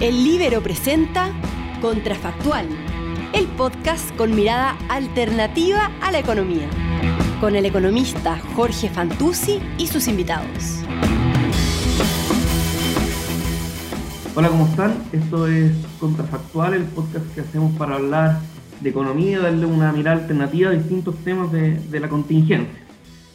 El 0.00 0.24
Libero 0.24 0.62
presenta 0.62 1.30
Contrafactual, 1.82 2.66
el 3.34 3.46
podcast 3.48 4.16
con 4.16 4.34
mirada 4.34 4.78
alternativa 4.88 5.90
a 6.00 6.10
la 6.10 6.20
economía, 6.20 6.70
con 7.38 7.54
el 7.54 7.66
economista 7.66 8.38
Jorge 8.56 8.88
Fantuzzi 8.88 9.58
y 9.76 9.88
sus 9.88 10.08
invitados. 10.08 10.82
Hola, 14.34 14.48
¿cómo 14.48 14.64
están? 14.68 14.94
Esto 15.12 15.46
es 15.46 15.72
Contrafactual, 15.98 16.72
el 16.72 16.84
podcast 16.84 17.34
que 17.34 17.42
hacemos 17.42 17.76
para 17.76 17.96
hablar 17.96 18.40
de 18.80 18.88
economía, 18.88 19.40
darle 19.40 19.66
una 19.66 19.92
mirada 19.92 20.22
alternativa 20.22 20.70
a 20.70 20.72
distintos 20.72 21.14
temas 21.16 21.52
de, 21.52 22.00
la 22.00 22.08
contingencia. 22.08 22.86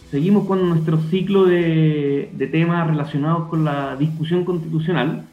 Seguimos 0.09 0.47
con 0.47 0.67
nuestro 0.67 0.99
ciclo 1.11 1.45
de, 1.45 2.31
de 2.33 2.47
temas 2.47 2.87
relacionados 2.87 3.49
con 3.49 3.63
la 3.63 3.95
discusión 3.97 4.43
constitucional 4.45 5.27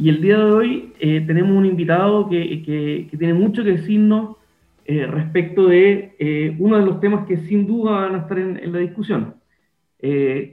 y 0.00 0.08
el 0.08 0.22
día 0.22 0.38
de 0.38 0.50
hoy 0.50 0.92
eh, 0.98 1.22
tenemos 1.26 1.52
un 1.52 1.66
invitado 1.66 2.28
que, 2.28 2.62
que, 2.62 3.16
tiene 3.18 3.34
mucho 3.34 3.62
que 3.62 3.72
decirnos 3.72 4.36
eh, 4.86 5.06
respecto 5.06 5.66
de 5.66 6.16
eh, 6.18 6.56
uno 6.58 6.78
de 6.78 6.86
los 6.86 7.00
temas 7.00 7.26
que 7.26 7.36
sin 7.36 7.66
duda 7.66 7.92
van 7.92 8.14
a 8.14 8.18
estar 8.20 8.38
en, 8.38 8.72
la 8.72 8.78
discusión. 8.78 9.36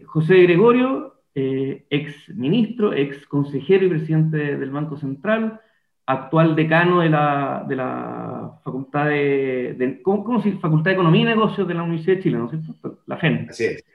José 0.06 0.44
Gregorio, 0.44 1.16
ex 1.34 2.36
ministro, 2.36 2.92
ex 2.92 3.26
consejero 3.26 3.86
y 3.86 3.90
presidente 3.90 4.58
del 4.58 4.72
Banco 4.72 4.98
Central, 4.98 5.62
actual 6.06 6.54
decano 6.54 7.00
de 7.00 7.10
la, 7.10 7.64
de 7.66 7.76
la 7.78 8.60
Facultad 8.66 9.06
de, 9.06 10.02
¿cómo, 10.04 10.42
se 10.42 10.52
Facultad 10.54 10.92
de 10.92 10.96
Economía 10.96 11.22
y 11.22 11.26
Negocios 11.26 11.66
de 11.66 11.74
la 11.74 11.84
Universidad 11.84 12.18
de 12.18 12.24
Chile, 12.24 12.38
¿no 12.38 12.52
es 12.52 12.60
cierto? 12.66 13.00
La 13.06 13.16
FEN. 13.16 13.48
Así 13.50 13.64
es. 13.64 13.86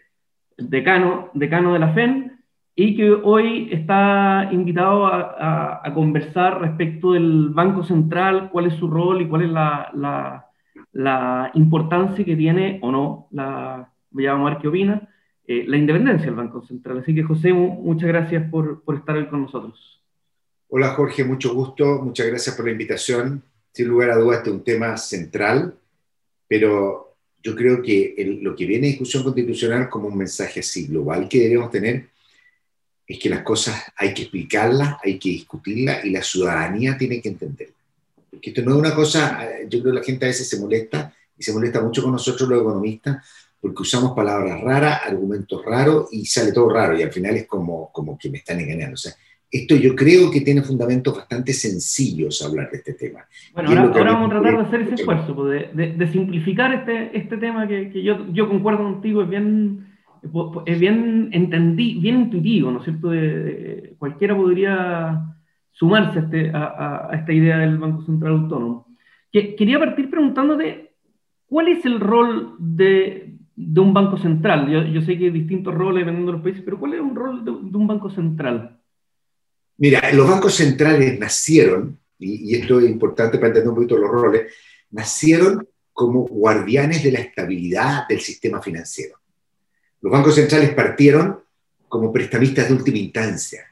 El 0.56 0.70
decano, 0.70 1.28
decano 1.34 1.74
de 1.74 1.78
la 1.78 1.92
FEN 1.92 2.41
y 2.74 2.96
que 2.96 3.10
hoy 3.12 3.68
está 3.70 4.48
invitado 4.50 5.06
a, 5.06 5.82
conversar 5.94 6.60
respecto 6.60 7.12
del 7.12 7.50
Banco 7.50 7.84
Central, 7.84 8.48
cuál 8.50 8.66
es 8.66 8.74
su 8.74 8.88
rol 8.88 9.20
y 9.20 9.28
cuál 9.28 9.42
es 9.42 9.50
la, 9.50 10.48
la, 10.92 11.50
importancia 11.54 12.24
que 12.24 12.36
tiene 12.36 12.78
o 12.82 12.90
no, 12.90 13.28
la, 13.32 13.92
voy 14.10 14.26
a 14.26 14.34
ver 14.34 14.58
qué 14.58 14.68
opina, 14.68 15.08
eh, 15.46 15.64
la 15.66 15.76
independencia 15.76 16.26
del 16.26 16.34
Banco 16.34 16.62
Central. 16.62 16.98
Así 16.98 17.14
que 17.14 17.22
José, 17.22 17.52
muchas 17.52 18.08
gracias 18.08 18.48
por, 18.50 18.82
por, 18.82 18.96
estar 18.96 19.16
hoy 19.16 19.26
con 19.26 19.42
nosotros. 19.42 20.02
Hola 20.68 20.94
Jorge, 20.94 21.24
mucho 21.24 21.52
gusto, 21.52 22.00
muchas 22.02 22.26
gracias 22.26 22.56
por 22.56 22.64
la 22.64 22.72
invitación. 22.72 23.42
Sin 23.72 23.88
lugar 23.88 24.10
a 24.10 24.16
dudas, 24.16 24.38
este 24.38 24.50
es 24.50 24.56
un 24.56 24.64
tema 24.64 24.96
central, 24.96 25.74
pero 26.48 27.16
yo 27.42 27.54
creo 27.54 27.82
que 27.82 28.38
lo 28.40 28.54
que 28.56 28.64
viene 28.64 28.86
en 28.86 28.92
discusión 28.92 29.22
constitucional 29.24 29.90
como 29.90 30.08
un 30.08 30.16
mensaje 30.16 30.60
así 30.60 30.86
global 30.86 31.28
que 31.28 31.40
debemos 31.40 31.70
tener 31.70 32.11
es 33.06 33.18
que 33.18 33.28
las 33.28 33.42
cosas 33.42 33.82
hay 33.96 34.14
que 34.14 34.22
explicarlas, 34.22 34.96
hay 35.04 35.18
que 35.18 35.30
discutirlas 35.30 36.04
y 36.04 36.10
la 36.10 36.22
ciudadanía 36.22 36.96
tiene 36.96 37.20
que 37.20 37.28
entenderlas. 37.28 37.76
Porque 38.30 38.50
esto 38.50 38.62
no 38.62 38.72
es 38.72 38.76
una 38.78 38.94
cosa, 38.94 39.44
eh, 39.44 39.66
yo 39.68 39.80
creo 39.80 39.92
que 39.92 39.98
la 40.00 40.04
gente 40.04 40.24
a 40.24 40.28
veces 40.28 40.48
se 40.48 40.60
molesta 40.60 41.14
y 41.36 41.42
se 41.42 41.52
molesta 41.52 41.80
mucho 41.80 42.02
con 42.02 42.12
nosotros 42.12 42.48
los 42.48 42.60
economistas 42.60 43.26
porque 43.60 43.82
usamos 43.82 44.12
palabras 44.12 44.60
raras, 44.60 45.02
argumentos 45.06 45.64
raros 45.64 46.08
y 46.10 46.26
sale 46.26 46.52
todo 46.52 46.68
raro 46.68 46.98
y 46.98 47.02
al 47.02 47.12
final 47.12 47.36
es 47.36 47.46
como, 47.46 47.90
como 47.92 48.18
que 48.18 48.28
me 48.28 48.38
están 48.38 48.58
engañando. 48.58 48.94
O 48.94 48.96
sea, 48.96 49.12
esto 49.48 49.76
yo 49.76 49.94
creo 49.94 50.30
que 50.32 50.40
tiene 50.40 50.62
fundamentos 50.62 51.16
bastante 51.16 51.52
sencillos 51.52 52.42
hablar 52.42 52.70
de 52.72 52.78
este 52.78 52.94
tema. 52.94 53.24
Bueno, 53.54 53.70
ahora, 53.70 54.12
vamos 54.14 54.30
a 54.32 54.40
tratar 54.40 54.56
de 54.56 54.62
hacer 54.62 54.80
ese 54.80 54.94
esfuerzo, 54.94 55.36
pues, 55.36 55.76
de, 55.76 55.92
de, 55.92 56.08
simplificar 56.10 56.74
este, 56.74 57.16
este 57.16 57.36
tema 57.36 57.68
que, 57.68 57.90
que 57.90 58.02
yo, 58.02 58.26
yo 58.32 58.48
concuerdo 58.48 58.82
contigo, 58.82 59.22
es 59.22 59.28
bien 59.28 59.91
es 60.66 60.78
bien, 60.78 61.30
entendí, 61.32 61.98
bien 61.98 62.22
intuitivo, 62.22 62.70
¿no 62.70 62.78
es 62.78 62.84
cierto? 62.84 63.10
De, 63.10 63.94
cualquiera 63.98 64.36
podría 64.36 65.36
sumarse 65.72 66.18
a, 66.18 66.22
este, 66.22 66.50
a, 66.54 67.10
esta 67.12 67.32
idea 67.32 67.58
del 67.58 67.78
Banco 67.78 68.02
Central 68.04 68.32
Autónomo. 68.32 68.96
Que, 69.32 69.56
quería 69.56 69.78
partir 69.78 70.10
preguntándote, 70.10 70.92
¿cuál 71.46 71.68
es 71.68 71.84
el 71.84 71.98
rol 71.98 72.54
de, 72.58 73.34
de 73.56 73.80
un 73.80 73.92
banco 73.92 74.16
central? 74.16 74.70
Yo, 74.70 74.84
yo, 74.84 75.00
sé 75.00 75.18
que 75.18 75.24
hay 75.24 75.30
distintos 75.30 75.74
roles 75.74 76.02
dependiendo 76.02 76.32
de 76.32 76.36
los 76.38 76.44
países, 76.44 76.62
pero 76.64 76.78
¿cuál 76.78 76.94
es 76.94 77.00
un 77.00 77.16
rol 77.16 77.44
de, 77.44 77.50
un 77.50 77.86
banco 77.86 78.08
central? 78.10 78.78
Mira, 79.78 80.12
los 80.12 80.28
bancos 80.28 80.54
centrales 80.54 81.18
nacieron, 81.18 81.98
y, 82.18 82.52
y 82.52 82.60
esto 82.60 82.78
es 82.78 82.88
importante 82.88 83.38
para 83.38 83.48
entender 83.48 83.70
un 83.70 83.74
poquito 83.74 83.98
los 83.98 84.10
roles, 84.10 84.52
nacieron 84.90 85.66
como 85.92 86.22
guardianes 86.26 87.02
de 87.02 87.10
la 87.10 87.18
estabilidad 87.18 88.06
del 88.08 88.20
sistema 88.20 88.62
financiero. 88.62 89.21
Los 90.02 90.10
bancos 90.10 90.34
centrales 90.34 90.74
partieron 90.74 91.38
como 91.88 92.12
prestamistas 92.12 92.68
de 92.68 92.74
última 92.74 92.98
instancia. 92.98 93.64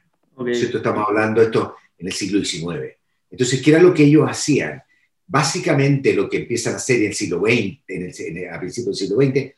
Esto 0.46 0.78
estamos 0.78 1.04
hablando 1.06 1.40
de 1.40 1.46
esto 1.46 1.74
en 1.98 2.06
el 2.06 2.12
siglo 2.12 2.42
XIX. 2.42 2.94
Entonces, 3.30 3.60
¿qué 3.60 3.70
era 3.72 3.82
lo 3.82 3.92
que 3.92 4.04
ellos 4.04 4.26
hacían? 4.28 4.80
Básicamente 5.26 6.14
lo 6.14 6.30
que 6.30 6.38
empiezan 6.38 6.74
a 6.74 6.76
hacer 6.76 7.00
en 7.00 7.08
el 7.08 7.14
siglo 7.14 7.40
XX, 7.40 7.82
en 7.88 8.54
a 8.54 8.60
principios 8.60 8.98
del 8.98 9.08
siglo 9.08 9.20
XX, 9.20 9.54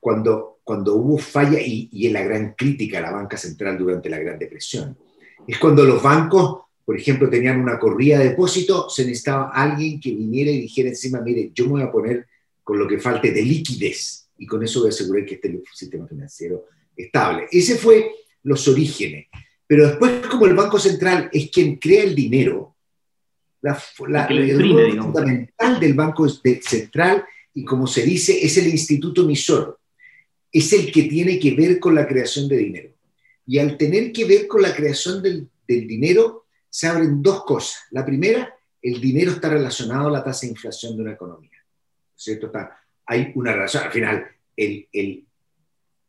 cuando, 0.00 0.58
cuando 0.64 0.94
hubo 0.96 1.18
falla 1.18 1.60
y, 1.60 1.88
y 1.92 2.08
en 2.08 2.12
la 2.12 2.22
gran 2.24 2.54
crítica 2.54 2.98
a 2.98 3.02
la 3.02 3.12
banca 3.12 3.36
central 3.36 3.78
durante 3.78 4.10
la 4.10 4.18
Gran 4.18 4.38
Depresión, 4.38 4.98
es 5.46 5.58
cuando 5.58 5.84
los 5.84 6.02
bancos, 6.02 6.62
por 6.84 6.96
ejemplo, 6.96 7.30
tenían 7.30 7.60
una 7.60 7.78
corrida 7.78 8.18
de 8.18 8.30
depósito, 8.30 8.90
se 8.90 9.04
necesitaba 9.04 9.50
alguien 9.50 10.00
que 10.00 10.10
viniera 10.10 10.50
y 10.50 10.62
dijera 10.62 10.88
encima, 10.88 11.20
mire, 11.20 11.52
yo 11.54 11.64
me 11.66 11.72
voy 11.72 11.82
a 11.82 11.92
poner 11.92 12.26
con 12.62 12.78
lo 12.78 12.86
que 12.86 12.98
falte 12.98 13.30
de 13.30 13.42
liquidez 13.42 14.27
y 14.38 14.46
con 14.46 14.62
eso 14.62 14.80
voy 14.80 14.88
a 14.88 14.90
asegurar 14.90 15.26
que 15.26 15.34
esté 15.34 15.48
el 15.48 15.62
sistema 15.74 16.06
financiero 16.06 16.66
estable. 16.96 17.46
Ese 17.50 17.76
fue 17.76 18.10
los 18.44 18.66
orígenes. 18.68 19.26
Pero 19.66 19.86
después, 19.86 20.26
como 20.26 20.46
el 20.46 20.54
Banco 20.54 20.78
Central 20.78 21.28
es 21.32 21.50
quien 21.50 21.76
crea 21.76 22.04
el 22.04 22.14
dinero, 22.14 22.76
la, 23.60 23.80
la 24.08 24.26
el 24.26 24.98
fundamental 24.98 25.80
del 25.80 25.94
Banco 25.94 26.28
Central, 26.28 27.24
y 27.52 27.64
como 27.64 27.86
se 27.86 28.02
dice, 28.02 28.44
es 28.44 28.56
el 28.56 28.68
instituto 28.68 29.22
emisor. 29.22 29.78
Es 30.50 30.72
el 30.72 30.90
que 30.90 31.02
tiene 31.02 31.38
que 31.38 31.54
ver 31.54 31.78
con 31.78 31.94
la 31.94 32.06
creación 32.06 32.48
de 32.48 32.56
dinero. 32.56 32.94
Y 33.44 33.58
al 33.58 33.76
tener 33.76 34.12
que 34.12 34.24
ver 34.24 34.46
con 34.46 34.62
la 34.62 34.74
creación 34.74 35.22
del, 35.22 35.48
del 35.66 35.86
dinero, 35.86 36.46
se 36.70 36.86
abren 36.86 37.20
dos 37.20 37.44
cosas. 37.44 37.80
La 37.90 38.06
primera, 38.06 38.54
el 38.80 39.00
dinero 39.00 39.32
está 39.32 39.50
relacionado 39.50 40.08
a 40.08 40.12
la 40.12 40.24
tasa 40.24 40.42
de 40.42 40.52
inflación 40.52 40.96
de 40.96 41.02
una 41.02 41.12
economía. 41.12 41.50
¿Cierto? 42.14 42.46
Está 42.46 42.77
hay 43.08 43.32
una 43.34 43.52
relación. 43.52 43.84
Al 43.84 43.90
final, 43.90 44.26
el, 44.54 44.86
el, 44.92 45.26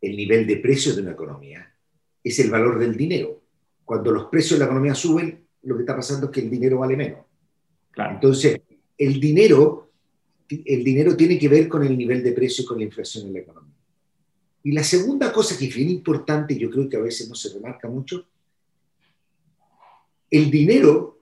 el 0.02 0.16
nivel 0.18 0.46
de 0.46 0.58
precios 0.58 0.96
de 0.96 1.02
una 1.02 1.12
economía 1.12 1.74
es 2.22 2.40
el 2.40 2.52
valor 2.52 2.78
del 2.78 2.96
dinero. 2.96 3.42
Cuando 3.86 4.12
los 4.12 4.26
precios 4.26 4.60
de 4.60 4.60
la 4.60 4.66
economía 4.66 4.94
suben, 4.94 5.48
lo 5.64 5.76
que 5.76 5.84
está 5.84 5.96
pasando 5.96 6.28
es 6.28 6.32
que 6.34 6.42
el 6.42 6.50
dinero 6.50 6.80
vale 6.80 6.98
menos. 6.98 7.20
Claro. 7.92 8.16
Entonces, 8.16 8.62
el 8.98 9.20
dinero, 9.20 9.92
el 10.50 10.84
dinero 10.84 11.16
tiene 11.16 11.40
que 11.40 11.48
ver 11.48 11.70
con 11.70 11.86
el 11.86 11.98
nivel 11.98 12.22
de 12.22 12.34
precio 12.34 12.64
y 12.64 12.68
con 12.68 12.78
la 12.78 12.84
inflación 12.84 13.28
en 13.28 13.34
la 13.34 13.40
economía. 13.40 13.76
Y 14.64 14.74
la 14.74 14.84
segunda 14.84 15.31
cosa 15.31 15.58
que 15.58 15.68
es 15.68 15.76
bien 15.76 15.90
importante, 15.90 16.58
yo 16.58 16.70
creo 16.70 16.90
que 16.90 16.98
a 16.98 17.02
veces 17.02 17.30
no 17.30 17.36
se 17.36 17.54
remarca 17.54 17.88
mucho, 17.88 18.28
el 20.30 20.52
dinero 20.52 21.22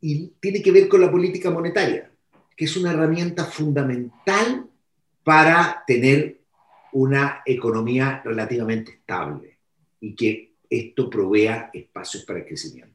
y 0.00 0.28
tiene 0.40 0.62
que 0.62 0.70
ver 0.70 0.88
con 0.88 1.00
la 1.00 1.10
política 1.10 1.50
monetaria, 1.50 2.12
que 2.56 2.64
es 2.64 2.76
una 2.76 2.92
herramienta 2.92 3.44
fundamental 3.44 4.70
para 5.26 5.82
tener 5.88 6.38
una 6.92 7.42
economía 7.44 8.22
relativamente 8.24 8.92
estable 8.92 9.58
y 10.00 10.14
que 10.14 10.52
esto 10.70 11.10
provea 11.10 11.68
espacios 11.74 12.24
para 12.24 12.38
el 12.38 12.46
crecimiento. 12.46 12.94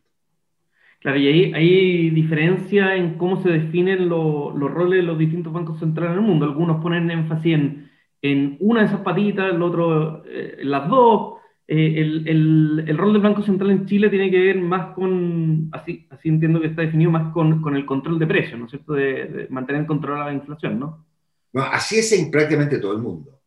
Claro, 0.99 1.17
y 1.17 1.27
ahí 1.27 1.53
hay 1.53 2.09
diferencia 2.11 2.95
en 2.95 3.15
cómo 3.17 3.43
se 3.43 3.49
definen 3.49 4.07
los 4.07 4.71
roles 4.71 5.01
de 5.01 5.03
los 5.03 5.17
distintos 5.17 5.51
bancos 5.51 5.77
centrales 5.79 6.13
en 6.13 6.19
el 6.19 6.25
mundo. 6.25 6.45
Algunos 6.45 6.81
ponen 6.81 7.11
énfasis 7.11 7.53
en, 7.53 7.91
en 8.21 8.55
una 8.61 8.79
de 8.79 8.85
esas 8.85 9.01
patitas, 9.01 9.53
el 9.53 9.61
otro 9.61 10.23
eh, 10.25 10.59
las 10.61 10.87
dos. 10.87 11.33
Eh, 11.67 11.95
el, 11.97 12.29
el, 12.29 12.85
el, 12.87 12.97
rol 12.97 13.11
del 13.11 13.21
Banco 13.21 13.41
Central 13.41 13.71
en 13.71 13.85
Chile 13.85 14.09
tiene 14.09 14.31
que 14.31 14.39
ver 14.39 14.57
más 14.57 14.93
con, 14.93 15.67
así, 15.73 16.07
así 16.09 16.29
entiendo 16.29 16.61
que 16.61 16.67
está 16.67 16.81
definido 16.81 17.11
más 17.11 17.33
con, 17.33 17.61
con 17.61 17.75
el 17.75 17.85
control 17.85 18.19
de 18.19 18.27
precios, 18.27 18.57
¿no 18.57 18.65
es 18.65 18.71
cierto? 18.71 18.93
De, 18.93 19.25
de 19.25 19.47
mantener 19.49 19.85
controlada 19.85 20.27
la 20.27 20.33
inflación, 20.33 20.79
¿no? 20.79 21.10
Así 21.53 21.99
es 21.99 22.11
en 22.13 22.31
prácticamente 22.31 22.77
todo 22.79 22.93
el 22.93 22.99
mundo. 22.99 23.39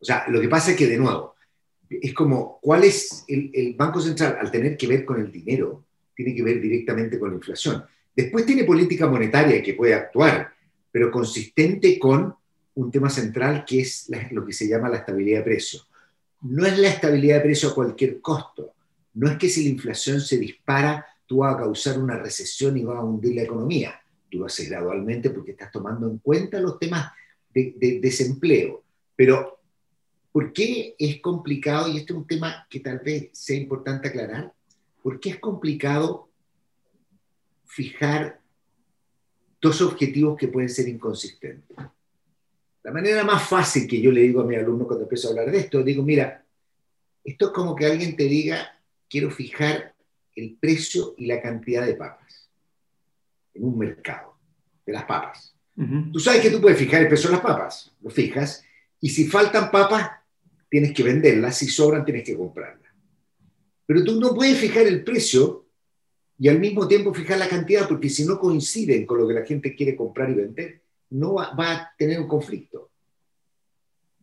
O 0.00 0.04
sea, 0.04 0.26
lo 0.28 0.40
que 0.40 0.48
pasa 0.48 0.70
es 0.70 0.76
que, 0.76 0.86
de 0.86 0.98
nuevo, 0.98 1.34
es 1.90 2.14
como, 2.14 2.58
¿cuál 2.60 2.84
es 2.84 3.24
el, 3.26 3.74
Banco 3.76 4.00
Central 4.00 4.38
al 4.40 4.50
tener 4.50 4.76
que 4.76 4.86
ver 4.86 5.04
con 5.04 5.20
el 5.20 5.32
dinero? 5.32 5.84
Tiene 6.14 6.34
que 6.34 6.42
ver 6.42 6.60
directamente 6.60 7.18
con 7.18 7.30
la 7.30 7.36
inflación. 7.36 7.84
Después 8.14 8.46
tiene 8.46 8.64
política 8.64 9.08
monetaria 9.08 9.62
que 9.62 9.74
puede 9.74 9.94
actuar, 9.94 10.52
pero 10.90 11.10
consistente 11.10 11.98
con 11.98 12.34
un 12.74 12.90
tema 12.90 13.10
central 13.10 13.64
que 13.64 13.80
es 13.80 14.08
lo 14.30 14.44
que 14.44 14.52
se 14.52 14.68
llama 14.68 14.88
la 14.88 14.98
estabilidad 14.98 15.38
de 15.38 15.44
precio. 15.44 15.80
No 16.42 16.64
es 16.64 16.78
la 16.78 16.88
estabilidad 16.88 17.36
de 17.36 17.42
precio 17.42 17.70
a 17.70 17.74
cualquier 17.74 18.20
costo. 18.20 18.74
No 19.14 19.28
es 19.28 19.36
que 19.36 19.48
si 19.48 19.64
la 19.64 19.70
inflación 19.70 20.20
se 20.20 20.38
dispara, 20.38 21.04
tú 21.26 21.38
vas 21.38 21.54
a 21.54 21.58
causar 21.58 21.98
una 21.98 22.16
recesión 22.16 22.76
y 22.76 22.84
vas 22.84 22.98
a 22.98 23.04
hundir 23.04 23.34
la 23.34 23.42
economía 23.42 24.00
tú 24.30 24.38
lo 24.38 24.46
haces 24.46 24.68
gradualmente 24.68 25.30
porque 25.30 25.52
estás 25.52 25.70
tomando 25.70 26.08
en 26.08 26.18
cuenta 26.18 26.60
los 26.60 26.78
temas 26.78 27.12
de, 27.52 27.98
desempleo. 28.00 28.84
Pero, 29.16 29.60
¿por 30.32 30.52
qué 30.52 30.94
es 30.98 31.20
complicado? 31.20 31.88
Y 31.88 31.98
este 31.98 32.12
es 32.12 32.18
un 32.18 32.26
tema 32.26 32.66
que 32.70 32.80
tal 32.80 33.00
vez 33.00 33.30
sea 33.32 33.56
importante 33.56 34.08
aclarar. 34.08 34.52
¿Por 35.02 35.18
qué 35.18 35.30
es 35.30 35.38
complicado 35.38 36.28
fijar 37.64 38.40
dos 39.60 39.80
objetivos 39.82 40.36
que 40.36 40.48
pueden 40.48 40.68
ser 40.68 40.88
inconsistentes. 40.88 41.76
La 42.82 42.92
manera 42.92 43.24
más 43.24 43.48
fácil 43.48 43.86
que 43.86 44.00
yo 44.00 44.10
le 44.10 44.22
digo 44.22 44.40
a 44.40 44.44
mi 44.44 44.54
alumno 44.54 44.86
cuando 44.86 45.04
empiezo 45.04 45.28
a 45.28 45.30
hablar 45.32 45.50
de 45.50 45.58
esto, 45.58 45.82
digo, 45.82 46.02
mira, 46.02 46.44
esto 47.24 47.46
es 47.46 47.52
como 47.52 47.74
que 47.74 47.86
alguien 47.86 48.16
te 48.16 48.24
diga, 48.24 48.78
quiero 49.08 49.30
fijar 49.30 49.94
el 50.34 50.56
precio 50.58 51.14
y 51.18 51.26
la 51.26 51.42
cantidad 51.42 51.84
de 51.84 51.94
papas 51.94 52.27
en 53.58 53.64
un 53.64 53.78
mercado, 53.78 54.36
de 54.86 54.92
las 54.92 55.04
papas. 55.04 55.54
Tú 56.12 56.18
sabes 56.18 56.40
que 56.40 56.50
tú 56.50 56.60
puedes 56.60 56.76
fijar 56.76 57.02
el 57.02 57.08
precio 57.08 57.30
de 57.30 57.36
las 57.36 57.44
papas, 57.44 57.94
lo 58.00 58.10
fijas, 58.10 58.64
y 59.00 59.10
si 59.10 59.28
faltan 59.28 59.70
papas, 59.70 60.10
tienes 60.68 60.92
que 60.92 61.04
venderlas, 61.04 61.56
si 61.56 61.68
sobran, 61.68 62.04
tienes 62.04 62.24
que 62.24 62.36
comprarlas. 62.36 62.90
Pero 63.86 64.02
tú 64.02 64.18
no 64.20 64.34
puedes 64.34 64.58
fijar 64.58 64.86
el 64.86 65.04
precio 65.04 65.66
y 66.36 66.48
al 66.48 66.58
mismo 66.58 66.88
tiempo 66.88 67.14
fijar 67.14 67.38
la 67.38 67.48
cantidad, 67.48 67.86
porque 67.86 68.08
si 68.08 68.24
no 68.24 68.40
coinciden 68.40 69.06
con 69.06 69.18
lo 69.18 69.28
que 69.28 69.34
la 69.34 69.46
gente 69.46 69.74
quiere 69.74 69.94
comprar 69.94 70.30
y 70.30 70.34
vender, 70.34 70.82
no 71.10 71.34
va, 71.34 71.52
a 71.56 71.94
tener 71.96 72.20
un 72.20 72.28
conflicto. 72.28 72.90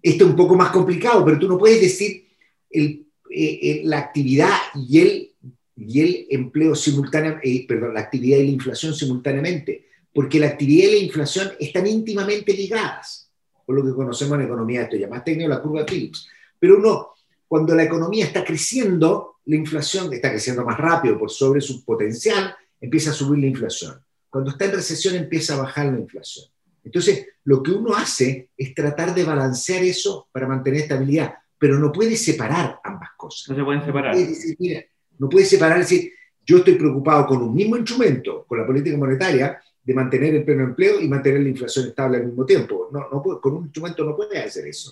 Esto 0.01 0.25
es 0.25 0.29
un 0.29 0.35
poco 0.35 0.55
más 0.55 0.71
complicado, 0.71 1.23
pero 1.23 1.39
tú 1.39 1.47
no 1.47 1.57
puedes 1.57 1.81
decir 1.81 2.27
eh, 2.69 3.01
eh, 3.29 3.81
la 3.85 3.99
actividad 3.99 4.55
y 4.75 4.99
el, 4.99 5.34
y 5.77 6.01
el 6.01 6.27
empleo 6.29 6.75
simultáneo, 6.75 7.39
eh, 7.43 7.65
perdón, 7.67 7.93
la 7.93 8.01
actividad 8.01 8.37
y 8.37 8.45
la 8.45 8.51
inflación 8.51 8.93
simultáneamente, 8.93 9.87
porque 10.13 10.39
la 10.39 10.47
actividad 10.47 10.89
y 10.89 10.91
la 10.99 11.05
inflación 11.05 11.51
están 11.59 11.85
íntimamente 11.87 12.53
ligadas, 12.53 13.29
por 13.65 13.75
lo 13.75 13.83
que 13.83 13.93
conocemos 13.93 14.39
en 14.39 14.45
economía, 14.45 14.83
esto 14.83 14.95
llama 14.95 15.23
técnico 15.23 15.49
la 15.49 15.61
curva 15.61 15.85
Phillips. 15.85 16.27
Pero 16.57 16.77
uno, 16.77 17.09
cuando 17.47 17.75
la 17.75 17.83
economía 17.83 18.25
está 18.25 18.43
creciendo, 18.43 19.35
la 19.45 19.55
inflación 19.55 20.11
está 20.13 20.31
creciendo 20.31 20.63
más 20.63 20.77
rápido 20.77 21.19
por 21.19 21.29
sobre 21.29 21.61
su 21.61 21.83
potencial, 21.83 22.55
empieza 22.79 23.11
a 23.11 23.13
subir 23.13 23.41
la 23.41 23.47
inflación. 23.47 23.99
Cuando 24.29 24.51
está 24.51 24.65
en 24.65 24.71
recesión 24.71 25.15
empieza 25.15 25.55
a 25.55 25.61
bajar 25.61 25.87
la 25.87 25.99
inflación. 25.99 26.45
Entonces, 26.83 27.27
lo 27.43 27.61
que 27.63 27.71
uno 27.71 27.95
hace 27.95 28.49
es 28.55 28.73
tratar 28.73 29.13
de 29.13 29.23
balancear 29.23 29.83
eso 29.83 30.29
para 30.31 30.47
mantener 30.47 30.81
estabilidad, 30.81 31.33
pero 31.57 31.79
no 31.79 31.91
puede 31.91 32.15
separar 32.15 32.79
ambas 32.83 33.09
cosas. 33.17 33.49
No 33.49 33.55
se 33.55 33.63
pueden 33.63 33.85
separar. 33.85 34.15
No 34.15 34.21
puede, 34.21 34.89
separar, 35.43 35.79
decir, 35.79 36.11
yo 36.45 36.57
estoy 36.57 36.75
preocupado 36.75 37.25
con 37.25 37.41
un 37.41 37.53
mismo 37.53 37.77
instrumento, 37.77 38.45
con 38.47 38.59
la 38.59 38.65
política 38.65 38.97
monetaria, 38.97 39.59
de 39.83 39.93
mantener 39.93 40.35
el 40.35 40.43
pleno 40.43 40.63
empleo 40.63 40.99
y 40.99 41.07
mantener 41.07 41.41
la 41.41 41.49
inflación 41.49 41.87
estable 41.87 42.17
al 42.17 42.25
mismo 42.25 42.45
tiempo. 42.45 42.89
No, 42.91 43.07
no 43.11 43.21
con 43.39 43.53
un 43.53 43.63
instrumento 43.65 44.03
no 44.03 44.15
puede 44.15 44.39
hacer 44.39 44.67
eso. 44.67 44.91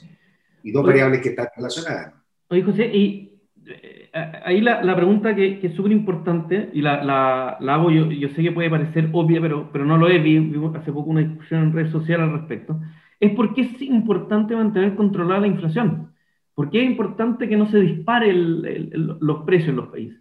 Y 0.64 0.72
dos 0.72 0.86
variables 0.86 1.22
que 1.22 1.30
están 1.30 1.48
relacionadas. 1.56 2.14
Oye, 2.50 2.62
José, 2.62 2.86
y 2.86 3.34
eh, 3.66 4.10
ahí 4.46 4.62
la, 4.62 4.84
la, 4.84 4.96
pregunta 4.96 5.36
que, 5.36 5.60
que 5.60 5.68
es 5.68 5.74
súper 5.74 5.92
importante, 5.92 6.70
y 6.74 6.82
la, 6.82 7.04
la, 7.04 7.58
la 7.60 7.74
hago 7.76 7.90
yo, 7.90 8.12
yo, 8.12 8.30
sé 8.30 8.44
que 8.44 8.52
puede 8.52 8.70
parecer 8.70 9.10
obvia, 9.12 9.42
pero, 9.42 9.70
pero 9.72 9.86
no 9.86 9.98
lo 9.98 10.08
es, 10.08 10.22
vi, 10.22 10.38
hace 10.76 10.92
poco 10.92 11.10
una 11.10 11.22
discusión 11.22 11.64
en 11.64 11.74
redes 11.74 11.92
sociales 11.92 12.28
al 12.28 12.40
respecto, 12.40 12.80
es 13.20 13.32
por 13.32 13.54
qué 13.54 13.62
es 13.62 13.82
importante 13.82 14.56
mantener 14.56 14.96
controlada 14.96 15.42
la 15.42 15.48
inflación. 15.48 16.13
¿Por 16.56 16.70
qué 16.70 16.84
es 16.84 16.90
importante 16.90 17.50
que 17.50 17.58
no 17.58 17.70
se 17.70 17.80
dispare 17.80 18.30
el, 18.30 18.66
el, 18.66 19.18
los 19.20 19.44
precios 19.44 19.70
en 19.70 19.76
los 19.78 19.90
países? 19.90 20.20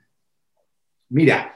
Mira, 1.11 1.55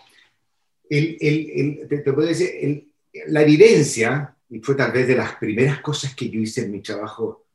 el, 0.89 1.87
te, 1.89 1.99
te, 1.99 2.13
puedo 2.13 2.29
decir, 2.29 2.89
la 3.29 3.43
evidencia, 3.43 4.37
y 4.51 4.61
fue 4.61 4.75
tal 4.75 4.93
vez 4.93 5.09
de 5.09 5.17
las 5.17 5.37
primeras 5.37 5.81
cosas 5.81 6.15
que 6.15 6.29
yo 6.29 6.41
hice 6.41 6.65
en 6.65 6.73
mi 6.73 6.83
trabajo 6.83 7.47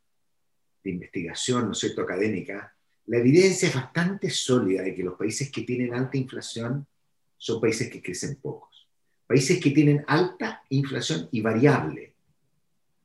de 0.83 0.89
investigación, 0.89 1.65
¿no 1.65 1.71
es 1.73 1.79
cierto?, 1.79 2.01
académica, 2.01 2.75
la 3.05 3.17
evidencia 3.17 3.67
es 3.67 3.75
bastante 3.75 4.29
sólida 4.29 4.83
de 4.83 4.95
que 4.95 5.03
los 5.03 5.15
países 5.15 5.51
que 5.51 5.61
tienen 5.61 5.93
alta 5.93 6.17
inflación 6.17 6.85
son 7.37 7.59
países 7.59 7.89
que 7.89 8.01
crecen 8.01 8.35
pocos. 8.35 8.87
Países 9.27 9.59
que 9.59 9.71
tienen 9.71 10.03
alta 10.07 10.63
inflación 10.69 11.27
y 11.31 11.41
variable. 11.41 12.13